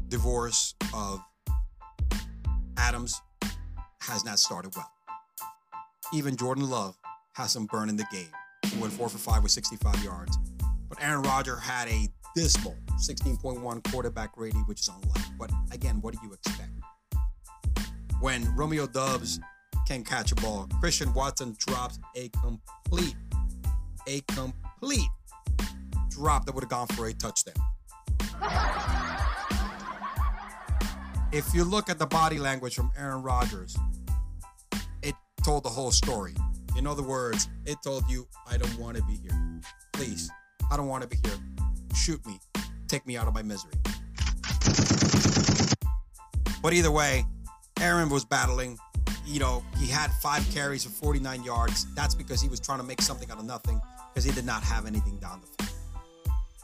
divorce 0.08 0.74
of 0.94 1.20
Adams 2.76 3.20
has 4.00 4.22
not 4.22 4.38
started 4.38 4.76
well. 4.76 4.90
Even 6.12 6.36
Jordan 6.36 6.68
Love 6.70 6.96
has 7.34 7.50
some 7.50 7.66
burn 7.66 7.88
in 7.88 7.96
the 7.96 8.06
game. 8.12 8.30
He 8.66 8.78
went 8.80 8.92
four 8.92 9.08
for 9.08 9.18
five 9.18 9.42
with 9.42 9.50
65 9.52 10.04
yards. 10.04 10.38
But 10.88 11.02
Aaron 11.02 11.22
Rodgers 11.22 11.60
had 11.60 11.88
a 11.88 12.08
dismal 12.34 12.76
16.1 12.98 13.90
quarterback 13.90 14.30
rating, 14.36 14.60
which 14.62 14.80
is 14.80 14.88
unlike. 14.88 15.24
But 15.38 15.50
again, 15.72 16.00
what 16.00 16.14
do 16.14 16.20
you 16.22 16.32
expect? 16.32 16.70
When 18.20 18.54
Romeo 18.54 18.86
Doubs 18.86 19.40
can 19.86 20.04
catch 20.04 20.32
a 20.32 20.36
ball, 20.36 20.68
Christian 20.80 21.12
Watson 21.12 21.56
drops 21.58 21.98
a 22.14 22.28
complete, 22.28 23.16
a 24.06 24.20
complete 24.28 25.08
drop 26.08 26.46
that 26.46 26.54
would 26.54 26.62
have 26.62 26.70
gone 26.70 26.86
for 26.88 27.06
a 27.06 27.12
touchdown. 27.12 27.54
if 31.32 31.52
you 31.52 31.64
look 31.64 31.90
at 31.90 31.98
the 31.98 32.06
body 32.06 32.38
language 32.38 32.74
from 32.74 32.90
Aaron 32.96 33.22
Rodgers, 33.22 33.76
told 35.46 35.62
the 35.62 35.68
whole 35.68 35.92
story. 35.92 36.34
In 36.76 36.88
other 36.88 37.04
words, 37.04 37.48
it 37.66 37.78
told 37.80 38.02
you, 38.10 38.26
I 38.50 38.56
don't 38.56 38.76
want 38.80 38.96
to 38.96 39.02
be 39.04 39.14
here. 39.14 39.60
Please, 39.92 40.28
I 40.72 40.76
don't 40.76 40.88
want 40.88 41.04
to 41.04 41.08
be 41.08 41.18
here. 41.24 41.38
Shoot 41.94 42.26
me. 42.26 42.40
Take 42.88 43.06
me 43.06 43.16
out 43.16 43.28
of 43.28 43.34
my 43.34 43.42
misery. 43.42 43.70
But 46.60 46.72
either 46.72 46.90
way, 46.90 47.24
Aaron 47.80 48.08
was 48.08 48.24
battling. 48.24 48.76
You 49.24 49.38
know, 49.38 49.62
he 49.78 49.86
had 49.86 50.10
five 50.20 50.44
carries 50.52 50.82
for 50.82 50.90
49 50.90 51.44
yards. 51.44 51.86
That's 51.94 52.16
because 52.16 52.40
he 52.40 52.48
was 52.48 52.58
trying 52.58 52.80
to 52.80 52.84
make 52.84 53.00
something 53.00 53.30
out 53.30 53.38
of 53.38 53.44
nothing 53.44 53.80
because 54.12 54.24
he 54.24 54.32
did 54.32 54.46
not 54.46 54.64
have 54.64 54.84
anything 54.84 55.16
down 55.18 55.42
the 55.42 55.64
field. 55.64 55.76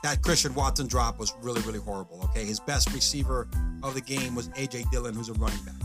That 0.02 0.22
Christian 0.22 0.56
Watson 0.56 0.88
drop 0.88 1.20
was 1.20 1.32
really, 1.40 1.60
really 1.60 1.78
horrible. 1.78 2.20
Okay, 2.24 2.44
his 2.44 2.58
best 2.58 2.92
receiver 2.92 3.46
of 3.84 3.94
the 3.94 4.00
game 4.00 4.34
was 4.34 4.48
AJ 4.48 4.90
Dillon, 4.90 5.14
who's 5.14 5.28
a 5.28 5.34
running 5.34 5.60
back. 5.64 5.76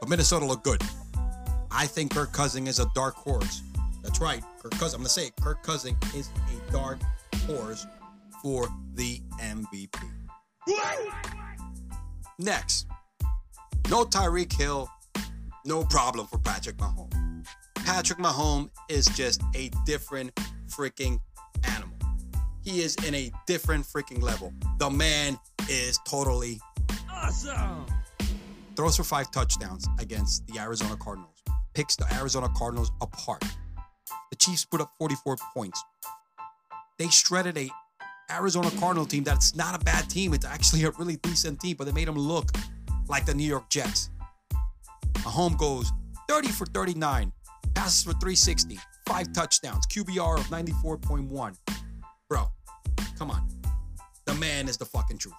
But 0.00 0.08
Minnesota 0.08 0.46
looked 0.46 0.64
good. 0.64 0.82
I 1.76 1.86
think 1.86 2.14
Kirk 2.14 2.32
Cousins 2.32 2.68
is 2.68 2.78
a 2.78 2.86
dark 2.94 3.14
horse. 3.16 3.62
That's 4.02 4.20
right. 4.20 4.42
Kirk 4.62 4.72
Cousins. 4.72 4.94
I'm 4.94 5.00
gonna 5.00 5.08
say 5.08 5.26
it. 5.26 5.36
Kirk 5.40 5.62
Cousins 5.64 5.96
is 6.14 6.30
a 6.52 6.72
dark 6.72 6.98
horse 7.46 7.84
for 8.40 8.68
the 8.94 9.20
MVP. 9.40 9.98
Next, 12.38 12.86
no 13.90 14.04
Tyreek 14.04 14.52
Hill, 14.52 14.88
no 15.64 15.84
problem 15.84 16.26
for 16.26 16.38
Patrick 16.38 16.76
Mahomes. 16.76 17.46
Patrick 17.74 18.18
Mahomes 18.18 18.70
is 18.88 19.06
just 19.06 19.42
a 19.54 19.70
different 19.84 20.34
freaking 20.68 21.20
animal. 21.64 21.96
He 22.62 22.82
is 22.82 22.96
in 23.06 23.14
a 23.14 23.30
different 23.46 23.84
freaking 23.84 24.22
level. 24.22 24.52
The 24.78 24.90
man 24.90 25.38
is 25.68 25.98
totally 26.06 26.60
awesome. 27.10 27.86
Throws 28.76 28.96
for 28.96 29.04
five 29.04 29.30
touchdowns 29.30 29.86
against 29.98 30.46
the 30.46 30.58
Arizona 30.58 30.96
Cardinals. 30.96 31.33
Picks 31.74 31.96
the 31.96 32.06
Arizona 32.14 32.48
Cardinals 32.56 32.92
apart. 33.00 33.42
The 34.30 34.36
Chiefs 34.36 34.64
put 34.64 34.80
up 34.80 34.92
44 34.98 35.36
points. 35.54 35.82
They 36.98 37.08
shredded 37.08 37.58
a 37.58 37.68
Arizona 38.30 38.70
Cardinal 38.78 39.04
team 39.04 39.24
that's 39.24 39.54
not 39.54 39.74
a 39.74 39.84
bad 39.84 40.08
team. 40.08 40.32
It's 40.34 40.46
actually 40.46 40.84
a 40.84 40.90
really 40.92 41.16
decent 41.16 41.60
team, 41.60 41.76
but 41.76 41.84
they 41.84 41.92
made 41.92 42.08
them 42.08 42.16
look 42.16 42.50
like 43.08 43.26
the 43.26 43.34
New 43.34 43.46
York 43.46 43.68
Jets. 43.68 44.10
Mahomes 45.14 45.58
goes 45.58 45.92
30 46.28 46.48
for 46.48 46.66
39, 46.66 47.32
passes 47.74 48.04
for 48.04 48.12
360, 48.12 48.78
five 49.06 49.32
touchdowns, 49.32 49.86
QBR 49.86 50.38
of 50.38 50.46
94.1. 50.46 51.56
Bro, 52.28 52.46
come 53.18 53.30
on. 53.30 53.46
The 54.26 54.34
man 54.34 54.68
is 54.68 54.76
the 54.76 54.86
fucking 54.86 55.18
truth. 55.18 55.34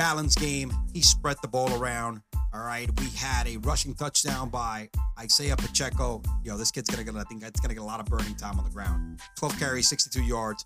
Balance 0.00 0.34
game. 0.34 0.72
He 0.94 1.02
spread 1.02 1.36
the 1.42 1.48
ball 1.48 1.70
around. 1.78 2.22
All 2.54 2.62
right, 2.62 2.88
we 2.98 3.10
had 3.10 3.46
a 3.46 3.58
rushing 3.58 3.92
touchdown 3.92 4.48
by 4.48 4.88
Isaiah 5.18 5.56
Pacheco. 5.56 6.22
Yo, 6.42 6.56
this 6.56 6.70
kid's 6.70 6.88
gonna 6.88 7.04
get, 7.04 7.14
I 7.16 7.22
think 7.24 7.42
it's 7.42 7.60
gonna 7.60 7.74
get 7.74 7.82
a 7.82 7.84
lot 7.84 8.00
of 8.00 8.06
burning 8.06 8.34
time 8.34 8.58
on 8.58 8.64
the 8.64 8.70
ground. 8.70 9.20
12 9.36 9.58
carries, 9.58 9.90
62 9.90 10.22
yards. 10.22 10.64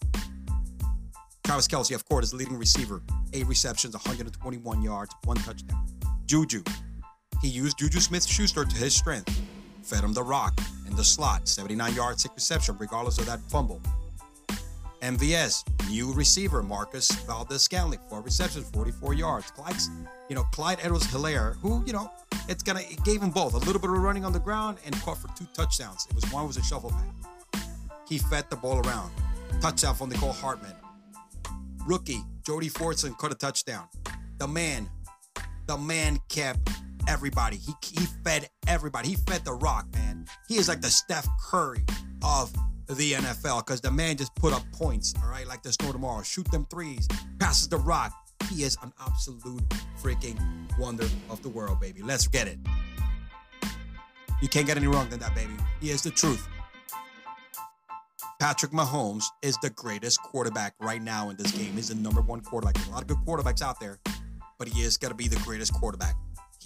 Travis 1.42 1.66
Kelce, 1.66 1.96
of 1.96 2.04
course, 2.04 2.26
is 2.26 2.30
the 2.30 2.36
leading 2.36 2.56
receiver. 2.56 3.02
Eight 3.32 3.48
receptions, 3.48 3.94
121 3.94 4.82
yards, 4.82 5.12
one 5.24 5.36
touchdown. 5.38 5.84
Juju, 6.26 6.62
he 7.42 7.48
used 7.48 7.78
Juju 7.78 7.98
Smith 7.98 8.24
Schuster 8.24 8.64
to 8.64 8.76
his 8.76 8.94
strength. 8.94 9.36
Fed 9.82 10.04
him 10.04 10.12
the 10.12 10.22
rock 10.22 10.56
in 10.86 10.94
the 10.94 11.02
slot, 11.02 11.48
79 11.48 11.92
yards, 11.94 12.22
six 12.22 12.32
reception, 12.36 12.76
regardless 12.78 13.18
of 13.18 13.26
that 13.26 13.40
fumble. 13.50 13.82
MVS, 15.04 15.64
new 15.90 16.14
receiver, 16.14 16.62
Marquez 16.62 17.10
Valdes-Scantling, 17.26 18.00
four 18.08 18.22
receptions, 18.22 18.70
44 18.70 19.12
yards. 19.12 19.50
Clyde's, 19.50 19.90
you 20.30 20.34
know, 20.34 20.44
Clyde 20.44 20.78
Edwards 20.82 21.06
Helaire, 21.08 21.56
who, 21.56 21.84
you 21.86 21.92
know, 21.92 22.10
it's 22.48 22.62
gonna 22.62 22.80
it 22.80 23.04
gave 23.04 23.20
him 23.20 23.28
both 23.28 23.52
a 23.52 23.58
little 23.58 23.80
bit 23.80 23.90
of 23.90 23.98
running 23.98 24.24
on 24.24 24.32
the 24.32 24.40
ground 24.40 24.78
and 24.86 24.94
caught 25.02 25.18
for 25.18 25.28
two 25.36 25.46
touchdowns. 25.52 26.06
It 26.08 26.14
was 26.14 26.24
one 26.32 26.46
was 26.46 26.56
a 26.56 26.62
shuffle 26.62 26.90
pass. 26.90 27.66
He 28.08 28.16
fed 28.16 28.48
the 28.48 28.56
ball 28.56 28.78
around. 28.86 29.10
Touchdown 29.60 29.94
from 29.94 30.10
Mecole 30.10 30.34
Hardman. 30.34 30.74
Rookie 31.86 32.22
Jody 32.46 32.70
Fortson 32.70 33.16
caught 33.18 33.30
a 33.30 33.34
touchdown. 33.34 33.86
The 34.38 34.48
man, 34.48 34.88
the 35.66 35.76
man 35.76 36.18
kept 36.30 36.70
everybody. 37.08 37.58
He 37.58 37.74
he 37.82 38.06
fed 38.24 38.48
everybody. 38.66 39.08
He 39.10 39.16
fed 39.16 39.44
the 39.44 39.52
rock, 39.52 39.86
man. 39.92 40.24
He 40.48 40.56
is 40.56 40.68
like 40.68 40.80
the 40.80 40.90
Steph 40.90 41.28
Curry 41.50 41.84
of 42.22 42.50
the 42.88 43.12
NFL 43.12 43.64
because 43.64 43.80
the 43.80 43.90
man 43.90 44.16
just 44.16 44.34
put 44.34 44.52
up 44.52 44.62
points, 44.72 45.14
all 45.22 45.30
right, 45.30 45.46
like 45.46 45.62
there's 45.62 45.80
no 45.82 45.92
tomorrow. 45.92 46.22
Shoot 46.22 46.50
them 46.50 46.66
threes, 46.70 47.08
passes 47.38 47.68
the 47.68 47.78
rock. 47.78 48.12
He 48.50 48.62
is 48.62 48.76
an 48.82 48.92
absolute 49.00 49.62
freaking 50.02 50.38
wonder 50.78 51.06
of 51.30 51.42
the 51.42 51.48
world, 51.48 51.80
baby. 51.80 52.02
Let's 52.02 52.28
get 52.28 52.46
it. 52.46 52.58
You 54.42 54.48
can't 54.48 54.66
get 54.66 54.76
any 54.76 54.86
wrong 54.86 55.08
than 55.08 55.20
that, 55.20 55.34
baby. 55.34 55.54
He 55.80 55.90
is 55.90 56.02
the 56.02 56.10
truth. 56.10 56.46
Patrick 58.40 58.72
Mahomes 58.72 59.24
is 59.42 59.56
the 59.62 59.70
greatest 59.70 60.20
quarterback 60.22 60.74
right 60.80 61.00
now 61.00 61.30
in 61.30 61.36
this 61.36 61.52
game. 61.52 61.72
He's 61.74 61.88
the 61.88 61.94
number 61.94 62.20
one 62.20 62.40
quarterback. 62.40 62.74
There's 62.74 62.88
a 62.88 62.90
lot 62.90 63.02
of 63.02 63.08
good 63.08 63.18
quarterbacks 63.26 63.62
out 63.62 63.80
there, 63.80 63.98
but 64.58 64.68
he 64.68 64.82
is 64.82 64.98
going 64.98 65.12
to 65.12 65.16
be 65.16 65.28
the 65.28 65.40
greatest 65.44 65.72
quarterback. 65.72 66.14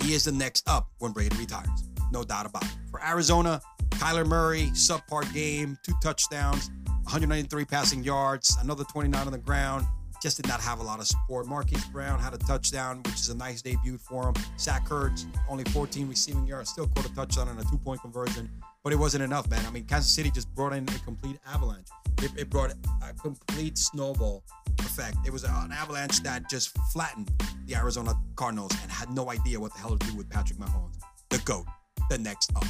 He 0.03 0.15
is 0.15 0.25
the 0.25 0.33
next 0.33 0.69
up 0.69 0.89
when 0.99 1.13
Brady 1.13 1.37
retires. 1.37 1.85
No 2.11 2.25
doubt 2.25 2.47
about 2.47 2.65
it. 2.65 2.71
For 2.91 3.05
Arizona, 3.05 3.61
Kyler 3.91 4.27
Murray, 4.27 4.71
subpar 4.75 5.33
game, 5.33 5.79
two 5.83 5.95
touchdowns, 6.03 6.71
193 7.05 7.65
passing 7.65 8.05
yards, 8.05 8.57
another 8.63 8.85
29 8.85 9.27
on 9.27 9.33
the 9.33 9.39
ground. 9.39 9.87
Just 10.21 10.37
did 10.37 10.49
not 10.49 10.61
have 10.61 10.81
a 10.81 10.83
lot 10.83 10.99
of 10.99 11.07
support. 11.07 11.47
Marquise 11.47 11.85
Brown 11.87 12.19
had 12.19 12.35
a 12.35 12.39
touchdown, 12.39 13.03
which 13.05 13.15
is 13.15 13.29
a 13.29 13.37
nice 13.37 13.63
debut 13.63 13.99
for 13.99 14.29
him. 14.29 14.35
Zach 14.59 14.89
Ertz, 14.89 15.27
only 15.49 15.65
14 15.65 16.09
receiving 16.09 16.45
yards, 16.47 16.71
still 16.71 16.89
caught 16.89 17.07
a 17.07 17.15
touchdown 17.15 17.49
and 17.49 17.61
a 17.61 17.65
two 17.65 17.79
point 17.79 18.01
conversion, 18.01 18.51
but 18.83 18.93
it 18.93 18.97
wasn't 18.97 19.23
enough, 19.23 19.49
man. 19.49 19.65
I 19.65 19.71
mean, 19.71 19.85
Kansas 19.85 20.11
City 20.11 20.31
just 20.31 20.53
brought 20.55 20.73
in 20.73 20.89
a 20.89 20.99
complete 21.05 21.39
avalanche. 21.47 21.87
It, 22.21 22.33
it 22.37 22.51
brought 22.51 22.73
a 22.73 23.15
complete 23.15 23.79
snowball 23.79 24.43
effect. 24.81 25.17
It 25.25 25.33
was 25.33 25.45
an 25.45 25.73
avalanche 25.73 26.21
that 26.25 26.51
just 26.51 26.77
flattened 26.93 27.31
the 27.67 27.77
Arizona 27.77 28.15
Cardinals 28.35 28.73
and 28.83 28.91
had 28.91 29.11
no 29.11 29.31
idea 29.31 29.61
what 29.61 29.73
the 29.73 29.79
hell 29.79 29.97
to 29.97 30.07
do 30.07 30.17
with 30.17 30.29
Patrick 30.29 30.59
Mahomes, 30.59 30.97
the 31.31 31.39
GOAT, 31.39 31.65
the 32.11 32.19
next 32.19 32.51
up. 32.57 32.65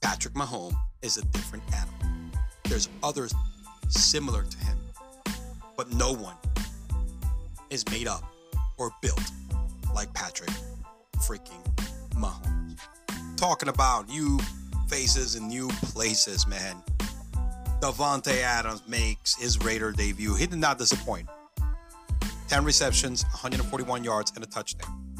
Patrick 0.00 0.34
Mahomes 0.34 0.74
is 1.02 1.16
a 1.16 1.24
different 1.26 1.64
animal. 1.74 2.40
There's 2.64 2.88
others 3.02 3.34
similar 3.88 4.44
to 4.44 4.58
him, 4.58 4.78
but 5.76 5.92
no 5.92 6.12
one 6.12 6.36
is 7.70 7.84
made 7.90 8.06
up 8.06 8.22
or 8.78 8.90
built 9.02 9.30
like 9.94 10.12
Patrick 10.14 10.50
freaking 11.18 11.62
Mahomes. 12.14 12.78
Talking 13.36 13.68
about 13.68 14.08
new 14.08 14.38
faces 14.88 15.34
and 15.34 15.48
new 15.48 15.68
places, 15.92 16.46
man. 16.46 16.76
Davante 17.80 18.42
Adams 18.42 18.82
makes 18.86 19.34
his 19.36 19.58
Raider 19.58 19.92
debut. 19.92 20.34
He 20.34 20.46
did 20.46 20.58
not 20.58 20.78
disappoint. 20.78 21.28
10 22.48 22.64
receptions, 22.64 23.22
141 23.24 24.04
yards, 24.04 24.32
and 24.34 24.44
a 24.44 24.46
touchdown. 24.46 25.14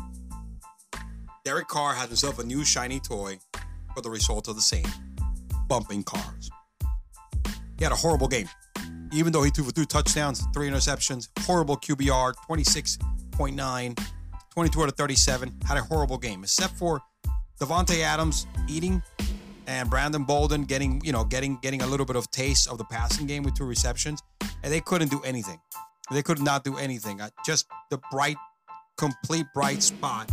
Derek 1.44 1.68
Carr 1.68 1.94
has 1.94 2.08
himself 2.08 2.38
a 2.38 2.44
new 2.44 2.64
shiny 2.64 3.00
toy 3.00 3.38
for 4.00 4.04
the 4.04 4.10
result 4.10 4.48
of 4.48 4.54
the 4.54 4.62
same 4.62 4.86
bumping 5.68 6.02
cars. 6.02 6.50
He 7.76 7.84
had 7.84 7.92
a 7.92 7.96
horrible 7.96 8.28
game. 8.28 8.48
Even 9.12 9.32
though 9.32 9.42
he 9.42 9.50
threw 9.50 9.64
for 9.64 9.74
two 9.74 9.84
touchdowns, 9.84 10.42
three 10.54 10.70
interceptions, 10.70 11.28
horrible 11.40 11.76
QBR, 11.76 12.32
26.9, 12.48 14.06
22 14.54 14.82
out 14.82 14.88
of 14.88 14.96
37, 14.96 15.54
had 15.66 15.76
a 15.76 15.82
horrible 15.82 16.16
game, 16.16 16.44
except 16.44 16.74
for 16.76 17.02
Davante 17.60 18.00
Adams 18.00 18.46
eating 18.68 19.02
and 19.66 19.90
Brandon 19.90 20.24
Bolden 20.24 20.64
getting, 20.64 21.02
you 21.04 21.12
know, 21.12 21.24
getting 21.24 21.58
getting 21.60 21.82
a 21.82 21.86
little 21.86 22.06
bit 22.06 22.16
of 22.16 22.30
taste 22.30 22.68
of 22.70 22.78
the 22.78 22.84
passing 22.84 23.26
game 23.26 23.42
with 23.42 23.54
two 23.54 23.66
receptions, 23.66 24.22
and 24.62 24.72
they 24.72 24.80
couldn't 24.80 25.10
do 25.10 25.20
anything. 25.24 25.60
They 26.10 26.22
could 26.22 26.40
not 26.40 26.64
do 26.64 26.76
anything. 26.78 27.20
Uh, 27.20 27.28
just 27.44 27.66
the 27.90 28.00
bright, 28.10 28.36
complete 28.96 29.46
bright 29.52 29.82
spot 29.82 30.30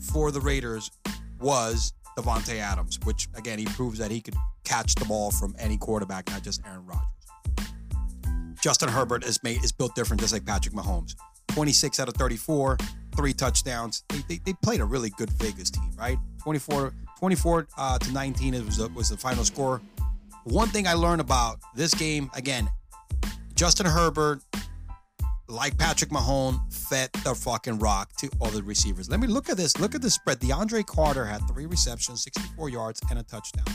for 0.00 0.32
the 0.32 0.40
Raiders 0.40 0.90
was 1.38 1.92
Davante 2.16 2.58
Adams, 2.58 2.98
which 3.04 3.28
again 3.34 3.58
he 3.58 3.64
proves 3.66 3.98
that 3.98 4.10
he 4.10 4.20
could 4.20 4.34
catch 4.64 4.94
the 4.94 5.04
ball 5.04 5.30
from 5.30 5.54
any 5.58 5.76
quarterback, 5.76 6.28
not 6.30 6.42
just 6.42 6.60
Aaron 6.66 6.84
Rodgers. 6.86 7.06
Justin 8.60 8.88
Herbert 8.88 9.24
is 9.24 9.42
made 9.42 9.64
is 9.64 9.72
built 9.72 9.94
different, 9.94 10.20
just 10.20 10.32
like 10.32 10.46
Patrick 10.46 10.74
Mahomes. 10.74 11.14
26 11.48 12.00
out 12.00 12.08
of 12.08 12.14
34, 12.14 12.78
three 13.16 13.32
touchdowns. 13.32 14.04
They, 14.08 14.18
they, 14.28 14.40
they 14.46 14.52
played 14.62 14.80
a 14.80 14.84
really 14.84 15.10
good 15.10 15.30
Vegas 15.30 15.70
team, 15.70 15.90
right? 15.96 16.18
24 16.42 16.94
24 17.18 17.68
uh, 17.76 17.98
to 17.98 18.12
19 18.12 18.54
it 18.54 18.64
was 18.64 18.76
the, 18.78 18.88
was 18.88 19.08
the 19.10 19.16
final 19.16 19.44
score. 19.44 19.80
One 20.44 20.68
thing 20.68 20.86
I 20.88 20.94
learned 20.94 21.20
about 21.20 21.60
this 21.74 21.94
game 21.94 22.30
again, 22.34 22.68
Justin 23.54 23.86
Herbert, 23.86 24.42
like 25.52 25.76
Patrick 25.76 26.10
Mahomes, 26.10 26.60
fed 26.88 27.10
the 27.24 27.34
fucking 27.34 27.78
rock 27.78 28.10
to 28.16 28.30
all 28.40 28.48
the 28.48 28.62
receivers. 28.62 29.10
Let 29.10 29.20
me 29.20 29.26
look 29.26 29.50
at 29.50 29.56
this. 29.58 29.78
Look 29.78 29.94
at 29.94 30.00
the 30.00 30.08
spread. 30.08 30.40
DeAndre 30.40 30.86
Carter 30.86 31.26
had 31.26 31.46
three 31.46 31.66
receptions, 31.66 32.24
64 32.24 32.70
yards, 32.70 33.00
and 33.10 33.18
a 33.18 33.22
touchdown. 33.22 33.66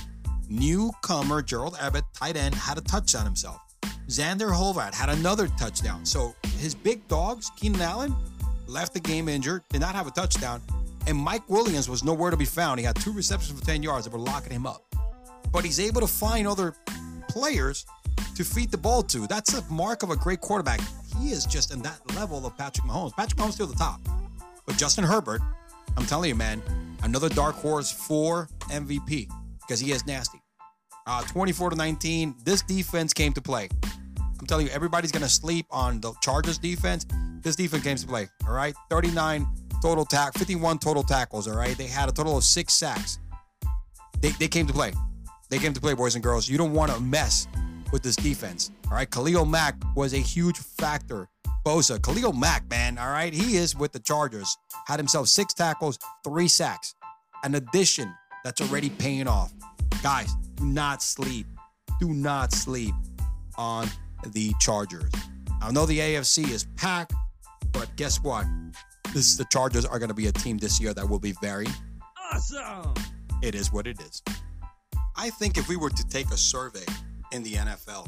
Newcomer 0.50 1.42
Gerald 1.42 1.78
Everett, 1.80 2.06
tight 2.14 2.36
end, 2.36 2.56
had 2.56 2.78
a 2.78 2.82
touchdown 2.82 3.26
himself. 3.26 3.62
Zander 4.08 4.52
Horvath 4.52 4.94
had 4.94 5.10
another 5.10 5.48
touchdown. 5.60 6.04
So 6.06 6.34
his 6.58 6.74
big 6.74 7.08
dogs, 7.08 7.52
Keenan 7.58 7.82
Allen, 7.82 8.16
left 8.66 8.94
the 8.94 9.00
game 9.00 9.30
injured, 9.30 9.64
did 9.70 9.82
not 9.82 9.94
have 9.94 10.08
a 10.08 10.12
touchdown. 10.12 10.62
And 11.06 11.18
Mike 11.18 11.48
Williams 11.48 11.88
was 11.88 12.04
nowhere 12.04 12.32
to 12.32 12.38
be 12.38 12.46
found. 12.46 12.80
He 12.80 12.86
had 12.86 12.96
two 12.96 13.14
receptions 13.14 13.60
for 13.60 13.66
10 13.66 13.84
yards 13.84 14.06
that 14.06 14.14
were 14.14 14.20
locking 14.20 14.52
him 14.52 14.66
up. 14.66 14.84
But 15.52 15.64
he's 15.64 15.80
able 15.80 16.02
to 16.02 16.08
find 16.08 16.48
other 16.48 16.74
players 17.30 17.86
to 18.36 18.44
feed 18.44 18.72
the 18.72 18.78
ball 18.78 19.04
to. 19.04 19.28
That's 19.28 19.54
a 19.54 19.64
mark 19.72 20.04
of 20.04 20.10
a 20.10 20.16
great 20.16 20.42
quarterback. 20.42 20.80
He 21.20 21.32
is 21.32 21.46
just 21.46 21.74
in 21.74 21.82
that 21.82 22.00
level 22.16 22.46
of 22.46 22.58
Patrick 22.58 22.86
Mahomes. 22.86 23.14
Patrick 23.16 23.40
Mahomes 23.40 23.54
still 23.54 23.68
the 23.68 23.76
top. 23.76 24.00
But 24.66 24.78
Justin 24.78 25.04
Herbert, 25.04 25.42
I'm 25.96 26.06
telling 26.06 26.30
you, 26.30 26.36
man, 26.36 26.62
another 27.04 27.30
dark 27.30 27.56
horse 27.56 27.92
for 27.92 28.50
MVP 28.70 29.30
because 29.62 29.80
he 29.80 29.92
is 29.92 30.06
nasty. 30.06 30.42
Uh, 31.06 31.24
24 31.24 31.72
to 31.72 31.76
19. 31.76 32.36
This 32.44 32.62
defense 32.62 33.14
came 33.14 33.34
to 33.34 33.42
play. 33.42 33.70
I'm 34.40 34.46
telling 34.46 34.68
you, 34.68 34.72
everybody's 34.74 35.12
gonna 35.12 35.30
sleep 35.30 35.66
on 35.72 36.02
the 36.02 36.14
Chargers 36.22 36.58
defense. 36.58 37.06
This 37.42 37.56
defense 37.56 37.84
came 37.84 37.98
to 37.98 38.08
play. 38.08 38.28
All 38.48 38.54
right, 38.54 38.76
39 38.90 39.48
total 39.82 40.06
tack, 40.06 40.34
51 40.34 40.80
total 40.80 41.04
tackles. 41.04 41.48
All 41.48 41.56
right, 41.56 41.78
they 41.78 41.88
had 41.88 42.10
a 42.10 42.12
total 42.12 42.38
of 42.38 42.44
six 42.44 42.74
sacks. 42.74 43.20
They, 44.20 44.30
they 44.32 44.48
came 44.48 44.68
to 44.68 44.74
play. 44.74 44.94
They 45.50 45.60
came 45.60 45.74
to 45.74 45.82
play, 45.82 45.94
boys 45.94 46.16
and 46.16 46.24
girls. 46.24 46.50
You 46.50 46.58
don't 46.58 46.74
want 46.74 46.92
to 46.92 47.00
mess 47.00 47.48
with 47.92 48.04
this 48.04 48.16
defense. 48.16 48.72
All 48.86 48.98
right, 48.98 49.10
Khalil 49.10 49.46
Mack 49.46 49.76
was 49.96 50.14
a 50.14 50.18
huge 50.18 50.58
factor. 50.58 51.28
Bosa, 51.66 52.02
Khalil 52.02 52.34
Mack, 52.34 52.70
man, 52.70 52.98
all 52.98 53.12
right, 53.12 53.34
he 53.34 53.58
is 53.58 53.76
with 53.76 53.92
the 53.92 54.00
Chargers. 54.00 54.56
Had 54.88 55.00
himself 55.00 55.28
six 55.28 55.54
tackles, 55.54 56.00
three 56.24 56.48
sacks. 56.48 56.96
An 57.44 57.56
addition 57.56 58.14
that's 58.44 58.62
already 58.62 58.90
paying 58.90 59.28
off. 59.28 59.54
Guys, 60.02 60.34
do 60.56 60.66
not 60.66 61.02
sleep. 61.02 61.46
Do 62.00 62.14
not 62.14 62.54
sleep 62.54 62.96
on 63.58 63.88
the 64.28 64.54
Chargers. 64.60 65.12
I 65.62 65.72
know 65.72 65.86
the 65.86 66.00
AFC 66.00 66.50
is 66.50 66.66
packed, 66.76 67.14
but 67.72 67.94
guess 67.96 68.22
what? 68.22 68.46
This 69.14 69.36
the 69.36 69.46
Chargers 69.46 69.86
are 69.86 70.00
going 70.00 70.10
to 70.10 70.16
be 70.16 70.28
a 70.28 70.32
team 70.32 70.58
this 70.58 70.80
year 70.80 70.94
that 70.94 71.08
will 71.08 71.20
be 71.20 71.34
very 71.42 71.68
awesome. 72.32 72.94
It 73.42 73.56
is 73.56 73.72
what 73.72 73.88
it 73.88 74.00
is. 74.00 74.22
I 75.16 75.32
think 75.32 75.58
if 75.58 75.68
we 75.68 75.76
were 75.76 75.90
to 75.90 76.08
take 76.08 76.28
a 76.32 76.38
survey 76.38 76.86
in 77.32 77.44
the 77.44 77.54
NFL 77.54 78.08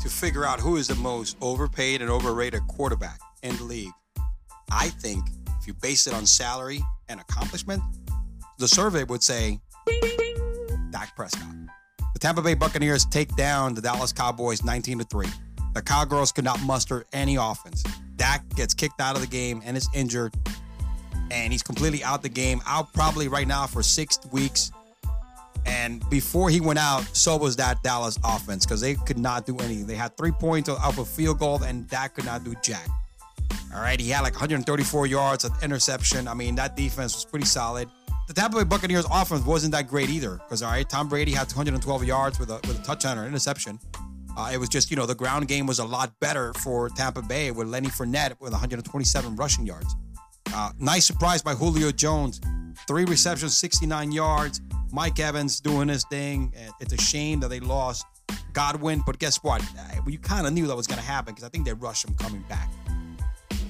to 0.00 0.08
figure 0.08 0.44
out 0.44 0.60
who 0.60 0.76
is 0.76 0.88
the 0.88 0.94
most 0.96 1.36
overpaid 1.40 2.00
and 2.02 2.10
overrated 2.10 2.62
quarterback 2.68 3.20
in 3.42 3.56
the 3.56 3.64
league, 3.64 3.92
I 4.70 4.88
think 4.88 5.24
if 5.60 5.66
you 5.66 5.74
base 5.74 6.06
it 6.06 6.14
on 6.14 6.26
salary 6.26 6.80
and 7.08 7.20
accomplishment, 7.20 7.82
the 8.58 8.68
survey 8.68 9.04
would 9.04 9.22
say 9.22 9.60
Dak 10.90 11.14
Prescott. 11.16 11.54
The 12.14 12.18
Tampa 12.18 12.42
Bay 12.42 12.54
Buccaneers 12.54 13.04
take 13.04 13.34
down 13.36 13.74
the 13.74 13.80
Dallas 13.80 14.12
Cowboys 14.12 14.64
19 14.64 14.98
to 14.98 15.04
3. 15.04 15.26
The 15.74 15.82
Cowgirls 15.82 16.32
could 16.32 16.44
not 16.44 16.60
muster 16.62 17.04
any 17.12 17.36
offense. 17.36 17.84
Dak 18.16 18.48
gets 18.56 18.74
kicked 18.74 19.00
out 19.00 19.14
of 19.14 19.20
the 19.20 19.28
game 19.28 19.62
and 19.64 19.76
is 19.76 19.88
injured, 19.94 20.34
and 21.30 21.52
he's 21.52 21.62
completely 21.62 22.02
out 22.02 22.22
the 22.22 22.28
game, 22.28 22.60
out 22.66 22.92
probably 22.92 23.28
right 23.28 23.46
now 23.46 23.66
for 23.66 23.82
six 23.82 24.18
weeks. 24.32 24.72
And 25.68 26.08
before 26.08 26.50
he 26.50 26.60
went 26.60 26.78
out, 26.78 27.04
so 27.14 27.36
was 27.36 27.56
that 27.56 27.82
Dallas 27.82 28.18
offense 28.24 28.64
because 28.64 28.80
they 28.80 28.94
could 28.94 29.18
not 29.18 29.46
do 29.46 29.56
anything. 29.58 29.86
They 29.86 29.94
had 29.94 30.16
three 30.16 30.32
points 30.32 30.68
off 30.68 30.98
a 30.98 31.04
field 31.04 31.38
goal, 31.38 31.62
and 31.62 31.88
Dak 31.88 32.14
could 32.14 32.24
not 32.24 32.44
do 32.44 32.54
jack. 32.62 32.88
All 33.74 33.82
right, 33.82 34.00
he 34.00 34.08
had 34.10 34.22
like 34.22 34.32
134 34.32 35.06
yards 35.06 35.44
of 35.44 35.52
interception. 35.62 36.26
I 36.26 36.34
mean, 36.34 36.54
that 36.54 36.76
defense 36.76 37.14
was 37.14 37.24
pretty 37.24 37.46
solid. 37.46 37.88
The 38.26 38.34
Tampa 38.34 38.58
Bay 38.58 38.64
Buccaneers 38.64 39.06
offense 39.10 39.44
wasn't 39.44 39.72
that 39.72 39.88
great 39.88 40.10
either 40.10 40.36
because 40.36 40.62
all 40.62 40.70
right, 40.70 40.88
Tom 40.88 41.08
Brady 41.08 41.32
had 41.32 41.48
212 41.48 42.04
yards 42.04 42.38
with 42.38 42.50
a 42.50 42.60
with 42.66 42.78
a 42.78 42.82
touchdown 42.82 43.18
or 43.18 43.22
an 43.22 43.28
interception. 43.28 43.78
Uh, 44.36 44.50
it 44.52 44.58
was 44.58 44.68
just 44.68 44.90
you 44.90 44.96
know 44.96 45.06
the 45.06 45.14
ground 45.14 45.48
game 45.48 45.66
was 45.66 45.78
a 45.78 45.84
lot 45.84 46.12
better 46.20 46.52
for 46.54 46.88
Tampa 46.90 47.22
Bay 47.22 47.50
with 47.50 47.68
Lenny 47.68 47.88
Fournette 47.88 48.38
with 48.40 48.52
127 48.52 49.36
rushing 49.36 49.66
yards. 49.66 49.96
Uh, 50.54 50.72
nice 50.78 51.06
surprise 51.06 51.42
by 51.42 51.54
Julio 51.54 51.90
Jones, 51.90 52.40
three 52.86 53.04
receptions, 53.04 53.56
69 53.56 54.12
yards. 54.12 54.60
Mike 54.92 55.18
Evans 55.20 55.60
doing 55.60 55.88
his 55.88 56.04
thing. 56.04 56.52
It's 56.80 56.92
a 56.92 56.98
shame 56.98 57.40
that 57.40 57.48
they 57.48 57.60
lost 57.60 58.06
Godwin, 58.52 59.02
but 59.06 59.18
guess 59.18 59.42
what? 59.42 59.62
You 60.06 60.18
kind 60.18 60.46
of 60.46 60.52
knew 60.52 60.66
that 60.66 60.76
was 60.76 60.86
going 60.86 61.00
to 61.00 61.06
happen 61.06 61.34
because 61.34 61.44
I 61.44 61.50
think 61.50 61.64
they 61.64 61.72
rushed 61.72 62.08
him 62.08 62.14
coming 62.14 62.42
back. 62.48 62.70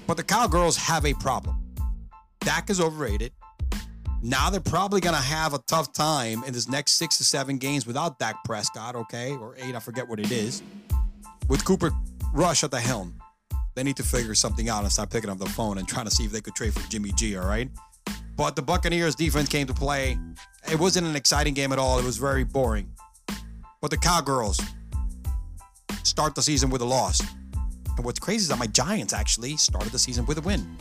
But 0.07 0.17
the 0.17 0.23
Cowgirls 0.23 0.77
have 0.77 1.05
a 1.05 1.15
problem. 1.15 1.57
Dak 2.41 2.71
is 2.71 2.81
overrated. 2.81 3.33
Now 4.23 4.51
they're 4.51 4.61
probably 4.61 5.01
going 5.01 5.15
to 5.15 5.23
have 5.23 5.55
a 5.55 5.59
tough 5.67 5.93
time 5.93 6.43
in 6.45 6.53
this 6.53 6.69
next 6.69 6.93
six 6.93 7.19
to 7.19 7.25
seven 7.25 7.59
games 7.59 7.87
without 7.87 8.19
Dak 8.19 8.37
Prescott, 8.45 8.97
okay? 8.97 9.33
Or 9.33 9.55
eight, 9.59 9.75
I 9.75 9.81
forget 9.81 10.09
what 10.09 10.19
it 10.19 10.33
is. 10.33 10.63
With 11.49 11.65
Cooper 11.65 11.93
Rush 12.33 12.63
at 12.65 12.71
the 12.71 12.81
helm. 12.81 13.15
They 13.75 13.83
need 13.83 13.97
to 13.97 14.03
figure 14.03 14.35
something 14.35 14.69
out 14.69 14.83
and 14.83 14.93
start 14.93 15.11
picking 15.11 15.31
up 15.31 15.39
the 15.39 15.47
phone 15.47 15.79
and 15.79 15.87
trying 15.87 16.05
to 16.07 16.11
see 16.11 16.25
if 16.25 16.33
they 16.33 16.41
could 16.41 16.55
trade 16.55 16.75
for 16.75 16.87
Jimmy 16.91 17.13
G, 17.13 17.37
all 17.37 17.47
right? 17.47 17.71
But 18.37 18.57
the 18.57 18.63
Buccaneers 18.63 19.15
defense 19.15 19.49
came 19.49 19.67
to 19.67 19.75
play. 19.75 20.19
It 20.71 20.79
wasn't 20.79 21.07
an 21.07 21.17
exciting 21.17 21.55
game 21.55 21.73
at 21.73 21.79
all. 21.79 21.99
It 21.99 22.05
was 22.05 22.19
very 22.19 22.45
boring. 22.45 22.93
But 23.81 23.91
the 23.91 23.97
Cowgirls 23.97 24.61
start 26.03 26.35
the 26.35 26.43
season 26.43 26.69
with 26.69 26.83
a 26.83 26.85
loss. 26.85 27.23
And 27.97 28.05
what's 28.05 28.19
crazy 28.19 28.43
is 28.43 28.49
that 28.49 28.59
my 28.59 28.67
Giants 28.67 29.15
actually 29.15 29.57
started 29.57 29.93
the 29.93 29.99
season 29.99 30.27
with 30.27 30.37
a 30.37 30.43
win. 30.43 30.77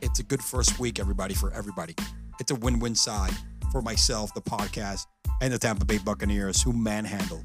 It's 0.00 0.20
a 0.20 0.22
good 0.22 0.40
first 0.40 0.78
week, 0.78 1.00
everybody, 1.00 1.34
for 1.34 1.52
everybody. 1.52 1.96
It's 2.38 2.52
a 2.52 2.54
win 2.54 2.78
win 2.78 2.94
side 2.94 3.32
for 3.72 3.82
myself, 3.82 4.32
the 4.32 4.40
podcast, 4.40 5.06
and 5.42 5.52
the 5.52 5.58
Tampa 5.58 5.84
Bay 5.84 5.98
Buccaneers, 5.98 6.62
who 6.62 6.72
manhandled, 6.72 7.44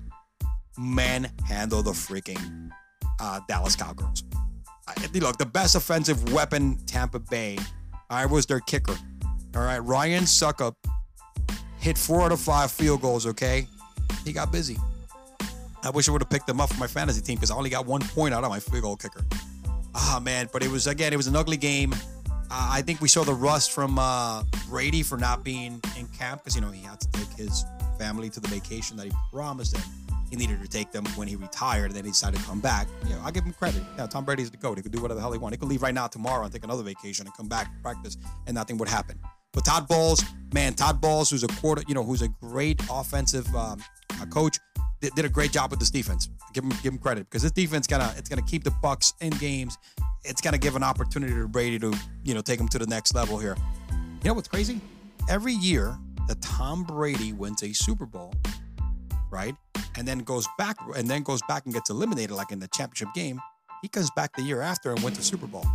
manhandled 0.78 1.86
the 1.86 1.94
freaking 1.94 2.70
uh, 3.20 3.40
Dallas 3.48 3.76
Cowgirls. 3.76 4.24
I, 4.88 4.94
look, 5.16 5.40
the 5.40 5.48
best 5.48 5.74
offensive 5.74 6.32
weapon, 6.32 6.78
Tampa 6.86 7.18
Bay, 7.18 7.58
I 8.12 8.28
was 8.28 8.46
their 8.46 8.60
kicker. 8.60 8.96
All 9.56 9.64
right, 9.64 9.80
Ryan 9.80 10.26
Succop 10.26 10.76
hit 11.80 11.98
four 11.98 12.22
out 12.22 12.32
of 12.32 12.40
five 12.40 12.72
field 12.72 13.02
goals. 13.02 13.26
Okay, 13.26 13.68
he 14.26 14.34
got 14.34 14.52
busy. 14.52 14.78
I 15.84 15.90
wish 15.90 16.10
I 16.10 16.12
would 16.12 16.22
have 16.22 16.30
picked 16.30 16.50
him 16.50 16.60
up 16.60 16.70
for 16.70 16.80
my 16.80 16.88
fantasy 16.88 17.22
team 17.22 17.36
because 17.36 17.52
I 17.52 17.56
only 17.56 17.70
got 17.70 17.86
one 17.86 18.02
point 18.02 18.34
out 18.34 18.44
of 18.44 18.50
my 18.50 18.60
field 18.60 18.84
goal 18.84 18.98
kicker. 18.98 19.24
Ah 19.96 20.20
man, 20.22 20.50
but 20.52 20.64
it 20.64 20.70
was 20.70 20.88
again, 20.88 21.14
it 21.14 21.18
was 21.18 21.28
an 21.28 21.36
ugly 21.36 21.58
game. 21.58 21.94
Uh, 22.52 22.70
I 22.72 22.82
think 22.82 23.00
we 23.00 23.08
saw 23.08 23.24
the 23.24 23.34
rust 23.34 23.72
from 23.72 24.00
uh, 24.00 24.44
Brady 24.68 25.04
for 25.04 25.18
not 25.18 25.44
being 25.44 25.80
in 25.98 26.08
camp 26.08 26.44
because 26.44 26.56
you 26.56 26.62
know 26.62 26.72
he 26.72 26.82
had 26.82 27.00
to 27.00 27.12
take 27.12 27.32
his 27.34 27.64
family 27.98 28.30
to 28.30 28.40
the 28.40 28.48
vacation 28.48 28.98
that 28.98 29.06
he 29.06 29.12
promised 29.32 29.74
them. 29.74 29.84
He 30.30 30.36
needed 30.36 30.62
to 30.62 30.68
take 30.68 30.92
them 30.92 31.06
when 31.16 31.28
he 31.28 31.36
retired, 31.36 31.86
and 31.86 31.96
then 31.96 32.06
he 32.06 32.12
decided 32.12 32.40
to 32.40 32.46
come 32.46 32.60
back. 32.60 32.88
You 33.08 33.16
know, 33.16 33.22
I 33.24 33.32
give 33.32 33.44
him 33.44 33.54
credit. 33.54 33.82
Yeah, 33.98 34.06
Tom 34.06 34.26
Brady's 34.26 34.52
the 34.52 34.58
goat. 34.58 34.78
He 34.78 34.84
could 34.84 34.92
do 34.92 35.02
whatever 35.02 35.16
the 35.16 35.22
hell 35.22 35.32
he 35.32 35.40
wanted. 35.40 35.56
He 35.56 35.60
could 35.60 35.70
leave 35.70 35.82
right 35.82 35.94
now 35.94 36.08
tomorrow 36.08 36.44
and 36.44 36.54
take 36.54 36.64
another 36.64 36.84
vacation 36.84 37.26
and 37.26 37.36
come 37.36 37.48
back 37.48 37.68
practice, 37.82 38.18
and 38.46 38.54
nothing 38.56 38.78
would 38.78 38.90
happen. 38.90 39.20
But 39.54 39.66
Todd 39.66 39.88
Bowles, 39.88 40.24
man, 40.54 40.74
Todd 40.74 41.02
Bowles, 41.02 41.30
who's 41.30 41.44
a 41.44 41.48
quarter, 41.48 41.84
you 41.88 41.94
know, 41.94 42.04
who's 42.04 42.22
a 42.22 42.28
great 42.28 42.82
offensive 42.90 43.48
um, 43.56 43.82
coach, 44.30 44.60
did, 45.02 45.14
did, 45.16 45.26
a 45.26 45.30
great 45.30 45.52
job 45.52 45.72
with 45.72 45.80
this 45.80 45.90
defense. 45.90 46.30
Give 46.54 46.64
him 46.64 46.72
give 46.84 46.94
him 46.94 47.00
credit 47.00 47.30
because 47.30 47.44
this 47.44 47.52
defense 47.52 47.88
gonna 47.88 48.14
it's 48.18 48.28
gonna 48.28 48.42
keep 48.42 48.64
the 48.64 48.72
Bucks 48.82 49.14
in 49.22 49.30
games. 49.32 49.78
It's 50.26 50.42
gonna 50.42 50.58
give 50.58 50.76
an 50.76 50.84
opportunity 50.84 51.34
to 51.34 51.48
Brady 51.48 51.80
to 51.80 51.94
you 52.24 52.34
know 52.34 52.42
take 52.42 52.60
him 52.60 52.68
to 52.70 52.80
the 52.80 52.88
next 52.88 53.16
level 53.16 53.38
here. 53.38 53.56
You 53.92 54.26
know 54.26 54.34
what's 54.34 54.48
crazy? 54.48 54.82
Every 55.30 55.54
year 55.54 55.98
that 56.28 56.42
Tom 56.42 56.84
Brady 56.84 57.34
wins 57.34 57.64
a 57.64 57.72
Super 57.74 58.06
Bowl, 58.06 58.34
right, 59.32 59.56
and 59.98 60.08
then 60.08 60.20
goes 60.20 60.48
back 60.58 60.78
and 60.98 61.08
then 61.08 61.24
goes 61.24 61.42
back 61.48 61.66
and 61.66 61.74
gets 61.74 61.90
eliminated 61.90 62.36
like 62.36 62.52
in 62.52 62.60
the 62.60 62.68
championship 62.68 63.14
game, 63.14 63.40
he 63.82 63.88
comes 63.88 64.10
back 64.16 64.36
the 64.36 64.42
year 64.42 64.62
after 64.62 64.92
and 64.92 65.02
wins 65.02 65.18
the 65.18 65.24
Super 65.24 65.48
Bowl. 65.48 65.66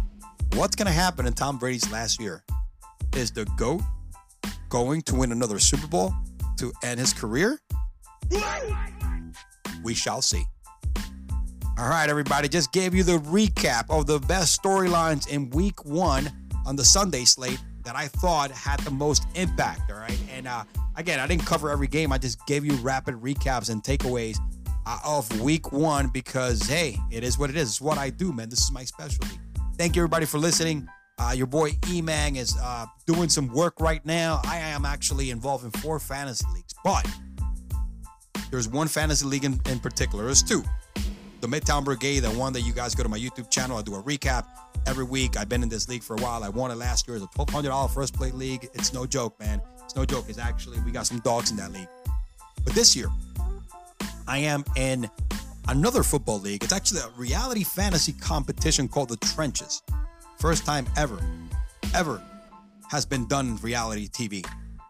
What's 0.54 0.76
gonna 0.76 0.92
happen 0.92 1.26
in 1.26 1.32
Tom 1.32 1.58
Brady's 1.58 1.90
last 1.90 2.20
year? 2.20 2.44
Is 3.16 3.30
the 3.30 3.44
GOAT 3.56 3.80
going 4.68 5.02
to 5.02 5.14
win 5.14 5.32
another 5.32 5.58
Super 5.58 5.86
Bowl 5.86 6.12
to 6.58 6.72
end 6.82 7.00
his 7.00 7.12
career? 7.12 7.58
We 9.82 9.94
shall 9.94 10.22
see. 10.22 10.44
All 11.76 11.88
right, 11.88 12.08
everybody, 12.08 12.48
just 12.48 12.72
gave 12.72 12.94
you 12.94 13.02
the 13.02 13.18
recap 13.18 13.86
of 13.90 14.06
the 14.06 14.20
best 14.20 14.62
storylines 14.62 15.28
in 15.28 15.50
week 15.50 15.84
one 15.84 16.30
on 16.64 16.76
the 16.76 16.84
Sunday 16.84 17.24
slate 17.24 17.58
that 17.84 17.96
I 17.96 18.08
thought 18.08 18.50
had 18.50 18.80
the 18.80 18.90
most 18.90 19.24
impact. 19.34 19.90
All 19.90 19.98
right. 19.98 20.18
And 20.32 20.46
uh, 20.46 20.64
again, 20.96 21.20
I 21.20 21.26
didn't 21.26 21.44
cover 21.46 21.70
every 21.70 21.88
game, 21.88 22.12
I 22.12 22.18
just 22.18 22.44
gave 22.46 22.64
you 22.64 22.74
rapid 22.76 23.16
recaps 23.16 23.70
and 23.70 23.82
takeaways 23.82 24.38
uh, 24.86 24.98
of 25.04 25.40
week 25.40 25.72
one 25.72 26.08
because, 26.08 26.62
hey, 26.62 26.96
it 27.10 27.24
is 27.24 27.38
what 27.38 27.50
it 27.50 27.56
is. 27.56 27.68
It's 27.68 27.80
what 27.80 27.98
I 27.98 28.10
do, 28.10 28.32
man. 28.32 28.48
This 28.48 28.60
is 28.60 28.72
my 28.72 28.84
specialty. 28.84 29.38
Thank 29.76 29.96
you, 29.96 30.02
everybody, 30.02 30.26
for 30.26 30.38
listening. 30.38 30.88
Uh, 31.18 31.32
your 31.34 31.46
boy 31.46 31.70
E-Man 31.90 32.36
is 32.36 32.56
uh, 32.60 32.86
doing 33.06 33.28
some 33.28 33.48
work 33.48 33.80
right 33.80 34.04
now. 34.04 34.40
I 34.44 34.58
am 34.58 34.84
actually 34.84 35.30
involved 35.30 35.64
in 35.64 35.70
four 35.70 35.98
fantasy 36.00 36.44
leagues, 36.52 36.74
but 36.82 37.06
there's 38.50 38.68
one 38.68 38.88
fantasy 38.88 39.24
league 39.26 39.44
in, 39.44 39.60
in 39.66 39.78
particular. 39.78 40.24
There's 40.24 40.42
two. 40.42 40.62
The 41.40 41.46
Midtown 41.46 41.84
Brigade, 41.84 42.20
the 42.20 42.30
one 42.30 42.52
that 42.54 42.62
you 42.62 42.72
guys 42.72 42.94
go 42.94 43.02
to 43.02 43.08
my 43.08 43.18
YouTube 43.18 43.50
channel. 43.50 43.76
I 43.76 43.82
do 43.82 43.94
a 43.94 44.02
recap 44.02 44.46
every 44.86 45.04
week. 45.04 45.36
I've 45.36 45.48
been 45.48 45.62
in 45.62 45.68
this 45.68 45.88
league 45.88 46.02
for 46.02 46.16
a 46.16 46.20
while. 46.20 46.42
I 46.42 46.48
won 46.48 46.70
it 46.70 46.76
last 46.76 47.06
year. 47.06 47.16
It's 47.16 47.24
a 47.24 47.28
$1,200 47.28 47.92
first 47.92 48.14
play 48.14 48.30
league. 48.30 48.68
It's 48.74 48.92
no 48.92 49.06
joke, 49.06 49.38
man. 49.38 49.60
It's 49.84 49.94
no 49.94 50.04
joke. 50.04 50.24
It's 50.28 50.38
actually, 50.38 50.80
we 50.80 50.90
got 50.90 51.06
some 51.06 51.20
dogs 51.20 51.50
in 51.50 51.56
that 51.58 51.72
league. 51.72 51.88
But 52.64 52.74
this 52.74 52.96
year, 52.96 53.08
I 54.26 54.38
am 54.38 54.64
in 54.76 55.08
another 55.68 56.02
football 56.02 56.40
league. 56.40 56.64
It's 56.64 56.72
actually 56.72 57.00
a 57.00 57.08
reality 57.16 57.62
fantasy 57.62 58.12
competition 58.12 58.88
called 58.88 59.10
The 59.10 59.16
Trenches. 59.18 59.82
First 60.44 60.66
time 60.66 60.86
ever, 60.98 61.18
ever 61.94 62.20
has 62.90 63.06
been 63.06 63.26
done 63.28 63.46
in 63.46 63.56
reality 63.62 64.08
TV. 64.08 64.46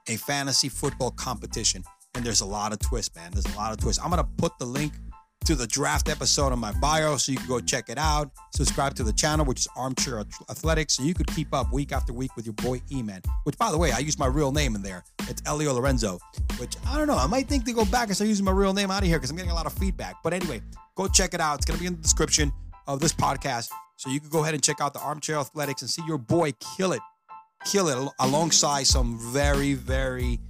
A 0.09 0.17
fantasy 0.17 0.69
football 0.69 1.13
competition. 1.13 1.85
And 2.17 2.25
there's 2.25 2.41
a 2.41 2.45
lot 2.45 2.73
of 2.73 2.81
twists, 2.81 3.15
man. 3.15 3.31
There's 3.31 3.47
a 3.55 3.57
lot 3.57 3.71
of 3.71 3.79
twists. 3.79 4.03
I'm 4.03 4.11
going 4.11 4.21
to 4.21 4.29
put 4.37 4.59
the 4.59 4.65
link 4.65 4.95
to 5.45 5.55
the 5.55 5.69
draft 5.69 6.09
episode 6.09 6.51
on 6.51 6.59
my 6.59 6.73
bio 6.81 7.17
so 7.19 7.31
you 7.31 7.39
can 7.39 7.47
go 7.47 7.61
check 7.61 7.89
it 7.89 7.99
out. 7.99 8.33
Subscribe 8.53 8.95
to 8.97 9.05
the 9.05 9.13
channel, 9.13 9.47
which 9.47 9.61
is 9.61 9.69
Armchair 9.77 10.25
Athletics, 10.51 10.95
so 10.95 11.05
you 11.05 11.15
could 11.15 11.29
keep 11.29 11.55
up 11.55 11.73
week 11.73 11.93
after 11.93 12.13
week 12.13 12.35
with 12.35 12.47
your 12.47 12.55
boy 12.55 12.83
E-Man. 12.91 13.23
Which, 13.45 13.57
by 13.57 13.71
the 13.71 13.79
way, 13.79 13.93
I 13.93 13.99
use 13.99 14.19
my 14.19 14.27
real 14.27 14.51
name 14.51 14.75
in 14.75 14.83
there. 14.83 15.05
It's 15.29 15.41
Elio 15.47 15.73
Lorenzo, 15.73 16.19
which 16.59 16.75
I 16.89 16.99
don't 16.99 17.07
know. 17.07 17.17
I 17.17 17.29
might 17.29 17.47
think 17.47 17.65
to 17.67 17.73
go 17.73 17.85
back 17.85 18.09
and 18.09 18.17
start 18.17 18.27
using 18.27 18.45
my 18.45 18.51
real 18.51 18.75
name 18.75 18.91
out 18.91 19.05
of 19.05 19.09
here 19.09 19.19
because 19.19 19.31
I'm 19.31 19.37
getting 19.37 19.53
a 19.53 19.55
lot 19.55 19.67
of 19.67 19.73
feedback. 19.75 20.17
But 20.25 20.33
anyway, 20.33 20.63
go 20.97 21.07
check 21.07 21.33
it 21.33 21.41
out. 21.41 21.59
It's 21.59 21.65
going 21.65 21.77
to 21.77 21.81
be 21.81 21.87
in 21.87 21.95
the 21.95 22.03
description 22.03 22.53
of 22.89 22.99
this 22.99 23.13
podcast. 23.13 23.69
So 23.97 24.11
you 24.11 24.21
can 24.21 24.29
go 24.29 24.43
ahead 24.43 24.55
and 24.55 24.63
check 24.63 24.81
out 24.81 24.93
the 24.93 25.01
Armchair 25.01 25.37
Athletics 25.37 25.83
and 25.83 25.91
see 25.91 26.03
your 26.07 26.19
boy 26.19 26.53
kill 26.77 26.93
it, 26.93 27.01
kill 27.65 27.89
it 27.89 28.13
alongside 28.19 28.87
some 28.87 29.19
very, 29.33 29.75
very 29.75 30.41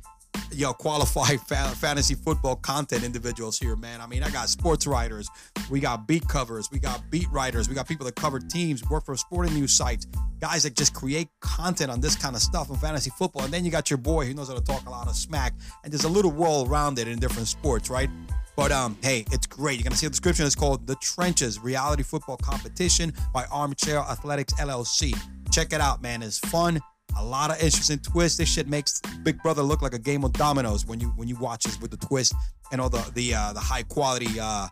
you 0.53 0.65
know, 0.65 0.73
qualified 0.73 1.41
fa- 1.49 1.75
fantasy 1.77 2.15
football 2.15 2.57
content 2.57 3.05
individuals 3.05 3.59
here, 3.59 3.77
man. 3.77 4.01
I 4.01 4.07
mean, 4.07 4.23
I 4.23 4.31
got 4.31 4.49
sports 4.49 4.87
writers, 4.87 5.29
we 5.71 5.81
got 5.81 6.07
beat 6.07 6.27
covers, 6.29 6.71
we 6.71 6.79
got 6.79 7.03
beat 7.11 7.29
writers, 7.31 7.69
we 7.69 7.75
got 7.75 7.89
people 7.89 8.07
that 8.07 8.17
cover 8.17 8.39
teams, 8.41 8.83
work 8.89 9.05
for 9.05 9.17
sporting 9.17 9.55
news 9.55 9.73
sites, 9.73 10.07
guys 10.41 10.63
that 10.65 10.77
just 10.77 10.95
create 10.95 11.29
content 11.41 11.91
on 11.91 12.01
this 12.01 12.17
kind 12.17 12.37
of 12.37 12.43
stuff 12.43 12.71
in 12.71 12.77
fantasy 12.77 13.11
football. 13.19 13.45
And 13.45 13.53
then 13.53 13.65
you 13.65 13.71
got 13.71 13.91
your 13.91 13.99
boy 13.99 14.27
who 14.27 14.35
knows 14.35 14.49
how 14.49 14.55
to 14.55 14.63
talk 14.63 14.87
a 14.87 14.91
lot 14.91 15.09
of 15.09 15.17
smack, 15.17 15.55
and 15.83 15.93
there's 15.93 16.05
a 16.05 16.09
little 16.09 16.31
world 16.31 16.69
around 16.69 16.99
it 16.99 17.09
in 17.09 17.19
different 17.19 17.49
sports, 17.49 17.91
right? 17.91 18.11
But 18.57 18.73
um, 18.73 18.97
hey, 19.03 19.25
it's 19.33 19.47
great. 19.47 19.79
You're 19.79 19.85
gonna 19.85 19.97
see 19.97 20.07
the 20.07 20.11
description. 20.11 20.47
It's 20.47 20.55
called 20.55 20.87
The 20.87 20.97
Trenches 20.97 21.59
Reality 21.59 22.03
Football 22.03 22.37
Competition 22.37 23.13
by 23.33 23.45
Armchair 23.47 23.99
Athletics 23.99 24.55
LLC. 24.55 25.17
Check 25.51 25.73
it 25.73 25.81
out, 25.81 26.03
man. 26.03 26.23
It's 26.23 26.39
fun 26.39 26.81
a 27.17 27.25
lot 27.25 27.51
of 27.51 27.57
interesting 27.63 27.99
twists. 27.99 28.39
This 28.39 28.49
shit 28.53 28.69
makes 28.69 29.01
Big 29.23 29.41
Brother 29.43 29.63
look 29.63 29.83
like 29.83 29.95
a 29.95 29.99
game 29.99 30.25
of 30.25 30.33
dominoes 30.33 30.87
when 30.87 31.01
you 31.01 31.09
when 31.17 31.29
you 31.29 31.37
watch 31.37 31.65
this 31.65 31.81
with 31.81 31.91
the 31.91 31.97
twist 31.97 32.35
and 32.73 32.81
all 32.81 32.89
the 32.89 33.09
the 33.15 33.35
uh, 33.35 33.53
the 33.53 33.61
high 33.61 33.83
quality 33.83 34.41
uh, 34.41 34.69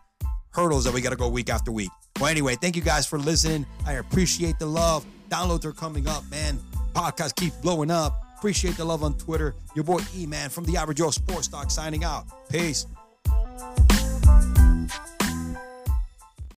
hurdles 0.51 0.83
that 0.83 0.93
we 0.93 1.01
got 1.01 1.11
to 1.11 1.15
go 1.15 1.29
week 1.29 1.49
after 1.49 1.71
week. 1.71 1.89
Well, 2.19 2.29
anyway, 2.29 2.55
thank 2.55 2.75
you 2.75 2.81
guys 2.81 3.05
for 3.07 3.17
listening. 3.17 3.65
I 3.85 3.93
appreciate 3.93 4.59
the 4.59 4.65
love. 4.65 5.05
Downloads 5.29 5.65
are 5.65 5.71
coming 5.71 6.07
up, 6.07 6.23
man. 6.29 6.59
Podcast 6.93 7.35
keeps 7.35 7.55
blowing 7.57 7.89
up. 7.89 8.21
Appreciate 8.37 8.77
the 8.77 8.85
love 8.85 9.03
on 9.03 9.17
Twitter. 9.17 9.55
Your 9.75 9.83
boy 9.83 9.99
E 10.15 10.25
Man 10.25 10.49
from 10.49 10.65
the 10.65 10.77
Average 10.77 10.97
Joe 10.97 11.11
Sports 11.11 11.47
Talk 11.47 11.71
signing 11.71 12.03
out. 12.03 12.25
Peace 12.49 12.85
you 13.33 13.82